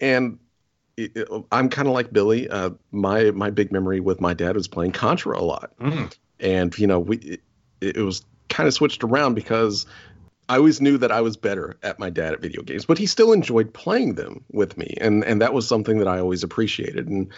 [0.00, 0.38] And
[0.96, 2.48] it, it, I'm kind of like Billy.
[2.48, 6.12] Uh, my my big memory with my dad was playing Contra a lot, Mm.
[6.40, 7.40] and you know we it,
[7.80, 9.86] it was kind of switched around because
[10.48, 13.04] I always knew that I was better at my dad at video games, but he
[13.06, 17.06] still enjoyed playing them with me, and and that was something that I always appreciated.
[17.06, 17.28] And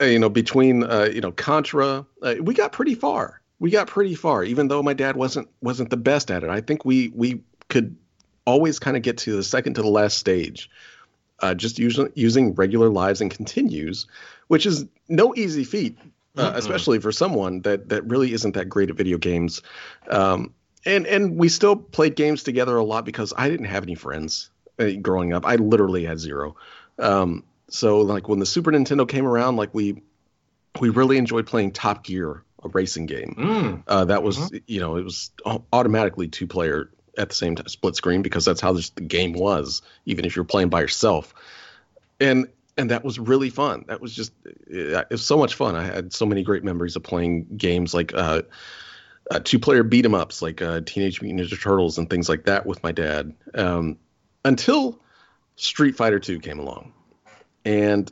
[0.00, 3.40] uh, you know, between uh, you know Contra, uh, we got pretty far.
[3.58, 6.50] We got pretty far, even though my dad wasn't wasn't the best at it.
[6.50, 7.96] I think we we could
[8.46, 10.70] always kind of get to the second to the last stage,
[11.40, 14.06] uh, just using using regular lives and continues,
[14.48, 15.98] which is no easy feat,
[16.36, 19.62] uh, especially for someone that that really isn't that great at video games.
[20.10, 20.52] Um,
[20.84, 24.50] and and we still played games together a lot because I didn't have any friends
[24.78, 25.46] uh, growing up.
[25.46, 26.56] I literally had zero.
[26.98, 30.02] Um, so like when the Super Nintendo came around, like we
[30.80, 33.34] we really enjoyed playing Top Gear, a racing game.
[33.38, 33.82] Mm.
[33.86, 35.30] Uh, that was you know it was
[35.72, 39.32] automatically two player at the same time split screen because that's how this, the game
[39.32, 41.34] was even if you're playing by yourself.
[42.20, 43.84] And and that was really fun.
[43.86, 45.76] That was just it was so much fun.
[45.76, 48.42] I had so many great memories of playing games like uh,
[49.30, 52.44] uh two player beat 'em ups like uh, teenage mutant ninja turtles and things like
[52.44, 53.98] that with my dad um,
[54.44, 55.00] until
[55.56, 56.92] street fighter 2 came along.
[57.64, 58.10] And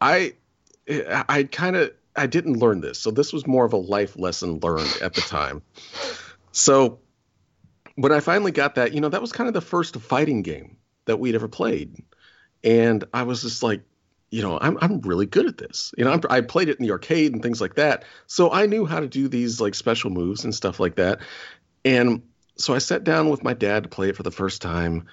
[0.00, 0.34] i
[1.28, 4.58] i kind of i didn't learn this so this was more of a life lesson
[4.60, 5.62] learned at the time
[6.52, 6.98] so
[8.00, 10.78] when I finally got that, you know, that was kind of the first fighting game
[11.04, 12.02] that we'd ever played,
[12.64, 13.82] and I was just like,
[14.30, 15.92] you know, I'm I'm really good at this.
[15.98, 18.66] You know, I'm, I played it in the arcade and things like that, so I
[18.66, 21.20] knew how to do these like special moves and stuff like that.
[21.84, 22.22] And
[22.56, 25.06] so I sat down with my dad to play it for the first time,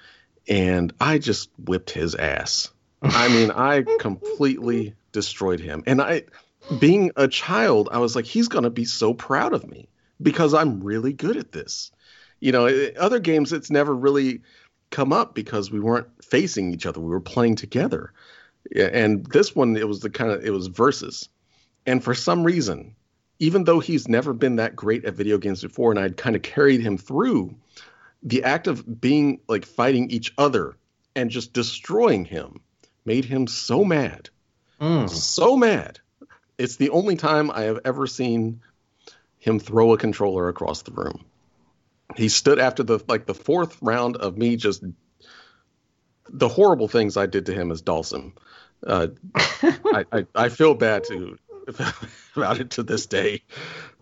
[0.48, 2.70] and I just whipped his ass.
[3.02, 6.24] I mean, I completely destroyed him, and I,
[6.78, 9.88] being a child, I was like, he's gonna be so proud of me
[10.20, 11.90] because I'm really good at this.
[12.40, 12.66] You know
[12.98, 14.42] other games it's never really
[14.90, 17.00] come up because we weren't facing each other.
[17.00, 18.12] We were playing together.
[18.74, 21.28] And this one it was the kind of it was versus.
[21.86, 22.94] And for some reason
[23.38, 26.42] even though he's never been that great at video games before and i'd kind of
[26.42, 27.54] carried him through
[28.22, 30.76] the act of being like fighting each other
[31.14, 32.60] and just destroying him
[33.04, 34.28] made him so mad.
[34.80, 35.08] Mm.
[35.08, 35.98] so mad
[36.58, 38.60] it's the only time i have ever seen
[39.38, 41.24] him throw a controller across the room
[42.16, 44.82] he stood after the like the fourth round of me just
[46.30, 48.32] the horrible things I did to him as Dhalsim.
[48.86, 51.38] Uh, I, I I feel bad to
[52.36, 53.42] about it to this day.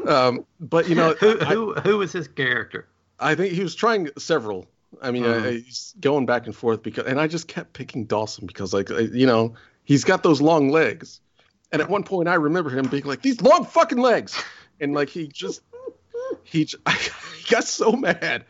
[0.04, 2.88] Um, but you know, who, I, who who was his character?
[3.18, 4.66] I think he was trying several.
[5.00, 5.46] I mean, Mhm.
[5.46, 8.88] uh, he's going back and forth because, and I just kept picking Dhalsim because, like,
[8.88, 9.54] you know,
[9.84, 11.20] he's got those long legs.
[11.72, 14.40] And at one point, I remember him being like, "These long fucking legs,"
[14.80, 15.62] and like he just,
[16.44, 18.44] he, he got so mad,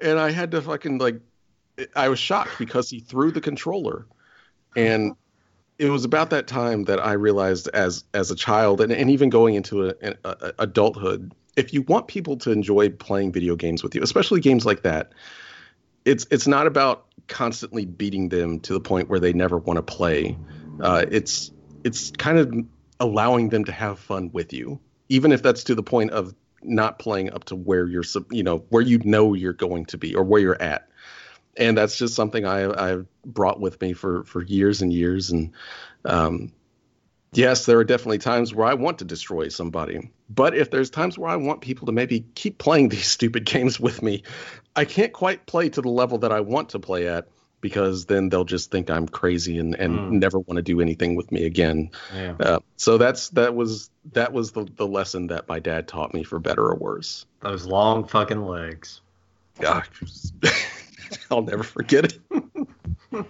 [0.00, 1.20] and I had to fucking like,
[1.96, 4.06] I was shocked because he threw the controller,
[4.76, 5.14] and
[5.78, 9.30] it was about that time that I realized as as a child and, and even
[9.30, 13.82] going into a, a, a adulthood, if you want people to enjoy playing video games
[13.82, 15.12] with you, especially games like that,
[16.04, 19.82] it's it's not about constantly beating them to the point where they never want to
[19.82, 20.36] play.
[20.80, 21.50] Uh, it's
[21.84, 22.52] it's kind of
[22.98, 26.98] allowing them to have fun with you, even if that's to the point of not
[26.98, 30.22] playing up to where you're you know where you know you're going to be or
[30.22, 30.88] where you're at.
[31.56, 35.30] And that's just something I, I've brought with me for for years and years.
[35.30, 35.52] And
[36.04, 36.52] um,
[37.32, 41.18] yes, there are definitely times where I want to destroy somebody, but if there's times
[41.18, 44.22] where I want people to maybe keep playing these stupid games with me,
[44.76, 47.28] I can't quite play to the level that I want to play at
[47.60, 50.10] because then they'll just think I'm crazy and, and Mm.
[50.12, 51.90] never want to do anything with me again.
[52.14, 52.34] Yeah.
[52.40, 56.22] Uh, so that's that was that was the, the lesson that my dad taught me
[56.24, 57.26] for better or worse.
[57.40, 59.00] Those long fucking legs.
[59.60, 59.82] Yeah,
[61.30, 62.18] I'll never forget it.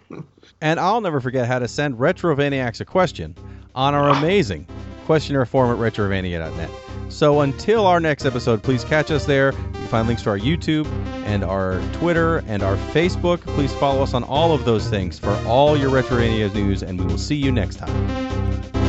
[0.62, 3.34] And I'll never forget how to send Retrovaniacs a question
[3.74, 4.66] on our amazing
[5.06, 6.70] questionnaire form at retrovania.net.
[7.10, 9.52] So until our next episode, please catch us there.
[9.52, 10.86] You find links to our YouTube
[11.24, 13.40] and our Twitter and our Facebook.
[13.40, 17.06] Please follow us on all of those things for all your Retrovania news, and we
[17.06, 18.79] will see you next time.